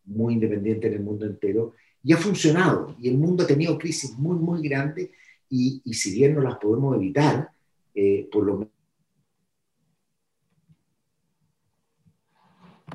muy 0.07 0.35
independientes 0.35 0.91
en 0.91 0.99
el 0.99 1.03
mundo 1.03 1.25
entero 1.25 1.75
y 2.03 2.13
ha 2.13 2.17
funcionado. 2.19 2.95
Y 3.01 3.09
el 3.09 3.17
mundo 3.17 3.45
ha 3.45 3.47
tenido 3.47 3.79
crisis 3.79 4.17
muy, 4.19 4.37
muy 4.37 4.67
grandes 4.69 5.11
y, 5.49 5.81
y 5.85 5.95
si 5.95 6.15
bien 6.15 6.35
no 6.35 6.43
las 6.43 6.59
podemos 6.59 6.95
evitar, 6.97 7.49
eh, 7.95 8.29
por 8.31 8.45
lo 8.45 8.55
menos 8.55 8.75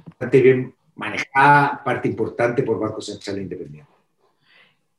bastante 0.06 0.42
bien 0.42 0.76
manejada, 0.96 1.82
parte 1.84 2.10
importante 2.10 2.64
por 2.64 2.80
Banco 2.80 3.02
Central 3.02 3.40
Independiente. 3.40 3.99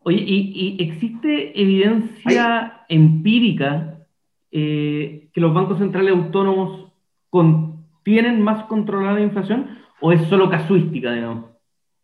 Oye, 0.02 0.22
¿y, 0.26 0.76
existe 0.80 1.60
evidencia 1.60 2.84
empírica 2.88 4.06
eh, 4.50 5.28
que 5.32 5.40
los 5.40 5.52
bancos 5.52 5.78
centrales 5.78 6.14
autónomos 6.14 6.92
tienen 8.02 8.40
más 8.40 8.64
controlada 8.64 9.14
la 9.14 9.24
inflación 9.24 9.78
o 10.00 10.12
es 10.12 10.26
solo 10.28 10.50
casuística, 10.50 11.12
digamos? 11.12 11.50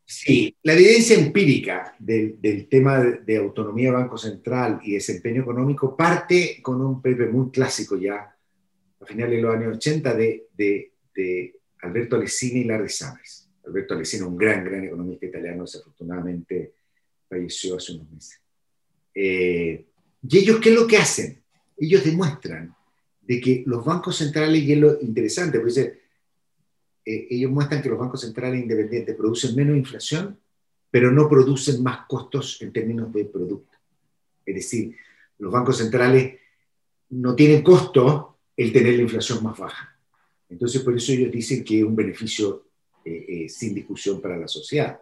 Sí, 0.05 0.55
la 0.63 0.75
evidencia 0.75 1.19
empírica 1.19 1.97
del, 1.99 2.69
tema 2.69 3.01
de, 3.01 3.37
autonomía 3.39 3.91
Banco 3.91 4.17
Central 4.17 4.79
y 4.85 4.93
desempeño 4.93 5.43
económico 5.43 5.97
parte 5.97 6.61
con 6.63 6.81
un 6.81 7.03
paper 7.03 7.33
muy 7.33 7.51
clásico 7.51 7.97
ya, 7.97 8.33
a 9.01 9.05
finales 9.05 9.37
de 9.37 9.43
los 9.43 9.55
años 9.55 9.77
80, 9.79 10.15
de, 10.15 10.47
de, 10.57 11.55
Alberto 11.83 12.17
Alessini 12.17 12.61
y 12.61 12.65
Larry 12.65 12.89
Summers. 12.89 13.51
Alberto 13.67 13.95
Alessini, 13.95 14.23
un 14.23 14.37
gran, 14.37 14.65
gran 14.65 14.85
economista 14.85 15.27
italiano, 15.27 15.63
desafortunadamente 15.63 16.75
falleció 17.29 17.77
hace 17.77 17.93
unos 17.93 18.11
meses. 18.11 18.41
Eh, 19.15 19.85
y 20.29 20.39
ellos, 20.39 20.61
¿qué 20.61 20.71
es 20.71 20.75
lo 20.75 20.87
que 20.87 20.97
hacen? 20.97 21.43
Ellos 21.77 22.05
demuestran 22.05 22.75
de 23.23 23.41
que 23.41 23.65
los 23.67 23.85
bancos 23.85 24.17
centrales, 24.17 24.63
y 24.63 24.73
es 24.73 24.79
lo 24.79 25.01
interesante, 25.01 25.59
porque 25.59 25.81
eh, 27.05 27.27
ellos 27.31 27.51
muestran 27.51 27.83
que 27.83 27.89
los 27.89 27.99
bancos 27.99 28.21
centrales 28.21 28.61
independientes 28.61 29.17
producen 29.17 29.55
menos 29.55 29.77
inflación, 29.77 30.39
pero 30.91 31.11
no 31.11 31.29
producen 31.29 31.83
más 31.83 32.07
costos 32.07 32.61
en 32.63 32.73
términos 32.73 33.13
de 33.13 33.25
producto. 33.25 33.77
Es 34.45 34.55
decir, 34.55 34.97
los 35.39 35.53
bancos 35.53 35.79
centrales 35.79 36.39
no 37.11 37.35
tienen 37.35 37.63
costo 37.63 38.39
el 38.57 38.73
tener 38.73 38.95
la 38.95 39.03
inflación 39.03 39.43
más 39.43 39.59
baja. 39.59 39.97
Entonces, 40.49 40.83
por 40.83 40.97
eso 40.97 41.13
ellos 41.13 41.33
dicen 41.33 41.65
que 41.65 41.79
es 41.79 41.85
un 41.85 41.97
beneficio 41.97 42.67
eh, 43.05 43.25
eh, 43.29 43.49
sin 43.49 43.75
discusión 43.75 44.21
para 44.21 44.37
la 44.37 44.49
sociedad. 44.49 44.99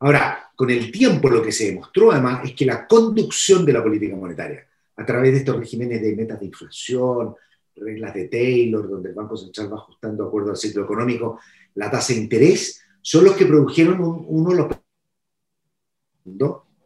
Ahora, 0.00 0.50
con 0.54 0.70
el 0.70 0.90
tiempo 0.92 1.28
lo 1.28 1.42
que 1.42 1.52
se 1.52 1.66
demostró 1.66 2.12
además 2.12 2.40
es 2.44 2.54
que 2.54 2.66
la 2.66 2.86
conducción 2.86 3.64
de 3.64 3.72
la 3.72 3.82
política 3.82 4.16
monetaria, 4.16 4.66
a 4.96 5.06
través 5.06 5.32
de 5.32 5.38
estos 5.38 5.56
regímenes 5.56 6.00
de 6.02 6.16
metas 6.16 6.40
de 6.40 6.46
inflación, 6.46 7.34
reglas 7.76 8.14
de 8.14 8.28
Taylor, 8.28 8.88
donde 8.88 9.10
el 9.10 9.14
Banco 9.14 9.36
Central 9.36 9.72
va 9.72 9.76
ajustando 9.76 10.24
de 10.24 10.28
acuerdo 10.28 10.50
al 10.50 10.56
ciclo 10.56 10.84
económico 10.84 11.40
la 11.74 11.90
tasa 11.90 12.12
de 12.12 12.20
interés, 12.20 12.82
son 13.00 13.24
los 13.24 13.36
que 13.36 13.46
produjeron 13.46 13.98
uno 14.00 14.50
de 14.50 14.56
los 14.56 14.66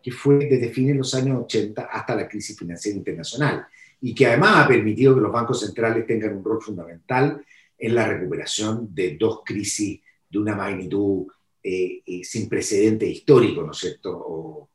que 0.03 0.13
fue 0.13 0.47
desde 0.47 0.69
fines 0.69 0.93
de 0.93 0.99
los 0.99 1.15
años 1.15 1.45
80 1.45 1.83
hasta 1.83 2.15
la 2.15 2.29
crisis 2.29 2.59
financiera 2.59 2.97
internacional 2.97 3.67
y 4.01 4.15
que 4.15 4.27
además 4.27 4.65
ha 4.65 4.69
permitido 4.69 5.15
que 5.15 5.21
los 5.21 5.33
bancos 5.33 5.61
centrales 5.61 6.07
tengan 6.07 6.37
un 6.37 6.45
rol 6.45 6.61
fundamental 6.61 7.45
en 7.79 7.95
la 7.95 8.07
recuperación 8.07 8.93
de 8.95 9.17
dos 9.17 9.43
crisis 9.45 10.01
de 10.29 10.39
una 10.39 10.57
magnitud 10.57 11.27
eh, 11.65 12.03
eh, 12.05 12.25
sin 12.25 12.49
precedentes 12.49 13.09
históricos, 13.09 13.65
¿no 13.65 13.71
es 13.71 13.79
cierto? 13.79 14.11
O, 14.13 14.69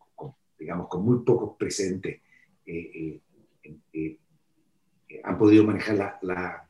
digamos, 0.58 0.88
con 0.88 1.04
muy 1.04 1.19
pocos 1.19 1.58
precedentes 1.58 2.21
eh, 2.65 3.19
han 5.23 5.38
podido 5.38 5.65
manejar 5.65 6.19
la, 6.21 6.63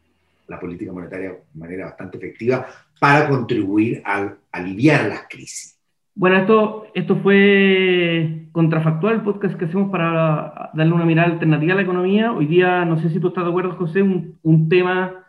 política 0.60 0.92
monetaria 0.92 1.32
de 1.32 1.44
manera 1.54 1.86
bastante 1.86 2.18
efectiva 2.18 2.66
para 3.00 3.30
contribuir 3.30 4.02
a 4.06 4.34
aliviar 4.52 5.08
las 5.08 5.28
crisis. 5.30 5.78
Bueno, 6.16 6.38
esto, 6.38 6.88
esto 6.96 7.18
fue 7.18 8.48
Contrafactual, 8.52 9.16
el 9.16 9.22
podcast 9.22 9.56
que 9.56 9.66
hacemos 9.66 9.92
para 9.92 10.72
darle 10.74 10.94
una 10.94 11.06
mirada 11.06 11.32
alternativa 11.34 11.74
a 11.74 11.76
la 11.76 11.84
economía. 11.84 12.32
Hoy 12.32 12.48
día, 12.48 12.86
no 12.86 13.00
sé 13.00 13.10
si 13.10 13.20
tú 13.20 13.28
estás 13.28 13.44
de 13.44 13.52
acuerdo, 13.52 13.74
José, 13.74 14.02
un, 14.02 14.40
un 14.42 14.68
tema, 14.68 15.26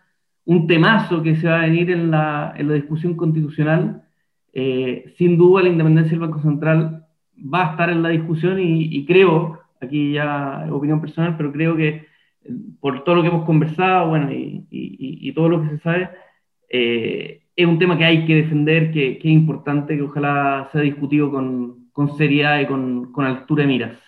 un 0.46 0.66
temazo 0.66 1.22
que 1.22 1.36
se 1.36 1.46
va 1.46 1.58
a 1.58 1.66
venir 1.66 1.90
en 1.90 2.10
la, 2.10 2.54
en 2.56 2.68
la 2.68 2.74
discusión 2.74 3.14
constitucional. 3.16 4.07
Eh, 4.52 5.14
sin 5.18 5.36
duda, 5.36 5.62
la 5.62 5.68
independencia 5.68 6.10
del 6.10 6.20
Banco 6.20 6.40
Central 6.40 7.06
va 7.36 7.68
a 7.68 7.70
estar 7.72 7.90
en 7.90 8.02
la 8.02 8.08
discusión 8.08 8.58
y, 8.58 8.84
y 8.96 9.06
creo, 9.06 9.60
aquí 9.80 10.12
ya 10.12 10.66
opinión 10.70 11.00
personal, 11.00 11.36
pero 11.36 11.52
creo 11.52 11.76
que 11.76 12.08
por 12.80 13.04
todo 13.04 13.16
lo 13.16 13.22
que 13.22 13.28
hemos 13.28 13.44
conversado, 13.44 14.08
bueno, 14.08 14.30
y, 14.32 15.32
todo 15.34 15.48
lo 15.48 15.62
que 15.62 15.76
se 15.76 15.78
sabe, 15.80 16.10
eh, 16.68 17.42
es 17.54 17.66
un 17.66 17.78
tema 17.78 17.96
que 17.98 18.04
hay 18.04 18.26
que 18.26 18.34
defender, 18.34 18.90
que, 18.90 19.18
es 19.18 19.24
importante, 19.24 19.96
que 19.96 20.02
ojalá 20.02 20.68
sea 20.72 20.80
discutido 20.80 21.30
con, 21.30 21.90
seriedad 22.16 22.60
y 22.60 22.66
con, 22.66 23.12
altura 23.16 23.62
de 23.62 23.68
miras. 23.68 23.98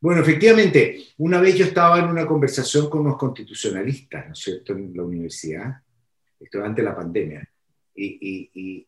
Bueno, 0.00 0.20
efectivamente, 0.20 0.98
una 1.18 1.40
vez 1.40 1.56
yo 1.56 1.64
estaba 1.64 1.98
en 1.98 2.08
una 2.08 2.24
conversación 2.24 2.88
con 2.88 3.00
unos 3.00 3.16
constitucionalistas, 3.16 4.26
¿no 4.26 4.32
es 4.32 4.38
cierto?, 4.38 4.72
en 4.74 4.92
la 4.94 5.02
universidad, 5.02 5.82
esto 6.38 6.62
antes 6.62 6.84
de 6.84 6.90
la 6.90 6.96
pandemia, 6.96 7.48
y, 7.94 8.50
y, 8.54 8.86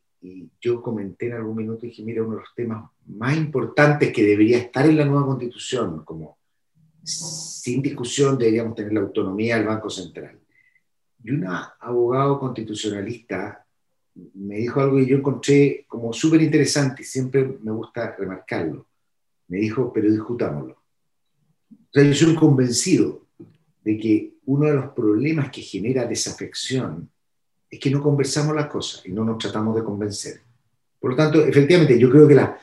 yo 0.61 0.83
comenté 0.83 1.27
en 1.27 1.35
algún 1.35 1.57
minuto 1.57 1.87
y 1.87 1.91
dije, 1.91 2.03
mira, 2.03 2.23
uno 2.23 2.37
de 2.37 2.41
los 2.41 2.55
temas 2.55 2.91
más 3.07 3.37
importantes 3.37 4.13
que 4.13 4.23
debería 4.23 4.59
estar 4.59 4.87
en 4.87 4.97
la 4.97 5.05
nueva 5.05 5.27
constitución, 5.27 6.05
como 6.05 6.39
sin 7.03 7.81
discusión 7.83 8.37
deberíamos 8.37 8.75
tener 8.75 8.93
la 8.93 9.01
autonomía 9.01 9.57
del 9.57 9.67
Banco 9.67 9.89
Central. 9.89 10.39
Y 11.23 11.31
un 11.31 11.47
abogado 11.47 12.39
constitucionalista 12.39 13.65
me 14.35 14.57
dijo 14.57 14.81
algo 14.81 14.97
que 14.97 15.07
yo 15.07 15.17
encontré 15.17 15.85
como 15.89 16.13
súper 16.13 16.43
interesante 16.43 17.03
y 17.03 17.07
siempre 17.07 17.59
me 17.63 17.73
gusta 17.73 18.15
remarcarlo. 18.17 18.87
Me 19.49 19.59
dijo, 19.59 19.93
pero 19.93 20.11
discutámoslo. 20.11 20.75
O 21.71 21.93
sea, 21.93 22.05
yo 22.05 22.15
soy 22.15 22.35
convencido 22.35 23.27
de 23.83 23.99
que 23.99 24.35
uno 24.45 24.67
de 24.67 24.75
los 24.75 24.93
problemas 24.93 25.51
que 25.51 25.63
genera 25.63 26.07
desafección 26.07 27.11
es 27.71 27.79
que 27.79 27.91
no 27.91 28.03
conversamos 28.03 28.55
las 28.55 28.67
cosas 28.67 29.03
y 29.07 29.13
no 29.13 29.25
nos 29.25 29.39
tratamos 29.39 29.77
de 29.77 29.85
convencer. 29.85 30.41
Por 30.99 31.13
lo 31.13 31.17
tanto, 31.17 31.45
efectivamente, 31.45 31.99
yo 31.99 32.11
creo 32.11 32.27
que, 32.27 32.35
la, 32.35 32.59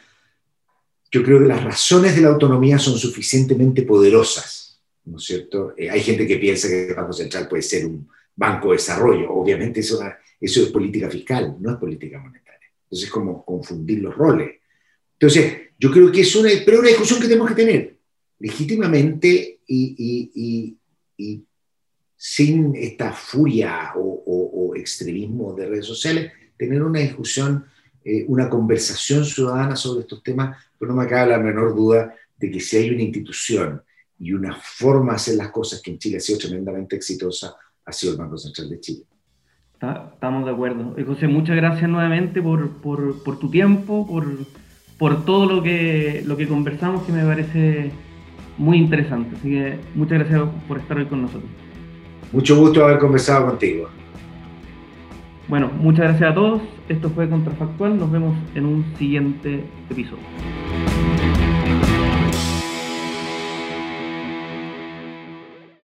yo 1.11 1.23
creo 1.23 1.39
que 1.39 1.47
las 1.47 1.63
razones 1.63 2.15
de 2.15 2.21
la 2.21 2.29
autonomía 2.29 2.77
son 2.77 2.97
suficientemente 2.97 3.83
poderosas, 3.83 4.81
¿no 5.05 5.17
es 5.17 5.23
cierto? 5.23 5.73
Eh, 5.77 5.89
hay 5.89 6.01
gente 6.01 6.27
que 6.27 6.37
piensa 6.37 6.67
que 6.67 6.89
el 6.89 6.95
Banco 6.95 7.13
Central 7.13 7.47
puede 7.47 7.63
ser 7.63 7.85
un 7.85 8.07
banco 8.35 8.69
de 8.69 8.77
desarrollo. 8.77 9.31
Obviamente 9.31 9.79
eso, 9.79 9.99
eso 10.39 10.61
es 10.61 10.69
política 10.69 11.09
fiscal, 11.09 11.55
no 11.59 11.71
es 11.71 11.77
política 11.77 12.19
monetaria. 12.19 12.67
Entonces 12.83 13.07
es 13.07 13.11
como 13.11 13.43
confundir 13.43 13.99
los 13.99 14.15
roles. 14.15 14.57
Entonces, 15.13 15.71
yo 15.79 15.91
creo 15.91 16.11
que 16.11 16.21
es 16.21 16.35
una, 16.35 16.49
pero 16.65 16.79
una 16.79 16.89
discusión 16.89 17.19
que 17.19 17.27
tenemos 17.27 17.49
que 17.49 17.55
tener 17.55 17.97
legítimamente 18.39 19.59
y, 19.67 20.77
sin 22.15 22.75
esta 22.75 23.13
furia 23.13 23.93
o, 23.95 24.23
extremismo 24.87 25.53
de 25.53 25.67
redes 25.67 25.85
sociales, 25.85 26.31
tener 26.57 26.81
una 26.81 26.99
discusión, 26.99 27.65
eh, 28.03 28.25
una 28.27 28.49
conversación 28.49 29.25
ciudadana 29.25 29.75
sobre 29.75 30.01
estos 30.01 30.23
temas, 30.23 30.57
pero 30.79 30.93
no 30.93 31.01
me 31.01 31.07
cabe 31.07 31.31
la 31.31 31.37
menor 31.37 31.75
duda 31.75 32.13
de 32.37 32.51
que 32.51 32.59
si 32.59 32.77
hay 32.77 32.89
una 32.89 33.03
institución 33.03 33.81
y 34.19 34.33
una 34.33 34.55
forma 34.55 35.13
de 35.13 35.15
hacer 35.17 35.35
las 35.35 35.51
cosas 35.51 35.81
que 35.81 35.91
en 35.91 35.99
Chile 35.99 36.17
ha 36.17 36.19
sido 36.19 36.39
tremendamente 36.39 36.95
exitosa, 36.95 37.55
ha 37.85 37.91
sido 37.91 38.13
el 38.13 38.19
Banco 38.19 38.37
Central 38.37 38.69
de 38.69 38.79
Chile. 38.79 39.03
estamos 40.13 40.45
de 40.45 40.51
acuerdo. 40.51 40.95
José, 41.05 41.27
muchas 41.27 41.55
gracias 41.55 41.89
nuevamente 41.89 42.41
por, 42.41 42.81
por, 42.81 43.23
por 43.23 43.37
tu 43.39 43.51
tiempo, 43.51 44.07
por, 44.07 44.25
por 44.97 45.25
todo 45.25 45.45
lo 45.45 45.61
que, 45.61 46.23
lo 46.25 46.37
que 46.37 46.47
conversamos, 46.47 47.03
que 47.03 47.11
me 47.11 47.23
parece 47.23 47.91
muy 48.57 48.77
interesante. 48.77 49.35
Así 49.35 49.49
que 49.49 49.79
muchas 49.95 50.19
gracias 50.19 50.41
por 50.67 50.79
estar 50.79 50.97
hoy 50.97 51.05
con 51.05 51.21
nosotros. 51.23 51.49
Mucho 52.31 52.57
gusto 52.57 52.83
haber 52.83 52.99
conversado 52.99 53.47
contigo. 53.47 53.89
Bueno, 55.47 55.71
muchas 55.79 56.07
gracias 56.07 56.31
a 56.31 56.33
todos. 56.33 56.61
Esto 56.89 57.09
fue 57.09 57.29
Contrafactual. 57.29 57.97
Nos 57.97 58.11
vemos 58.11 58.35
en 58.53 58.65
un 58.65 58.85
siguiente 58.97 59.63
episodio. 59.89 60.23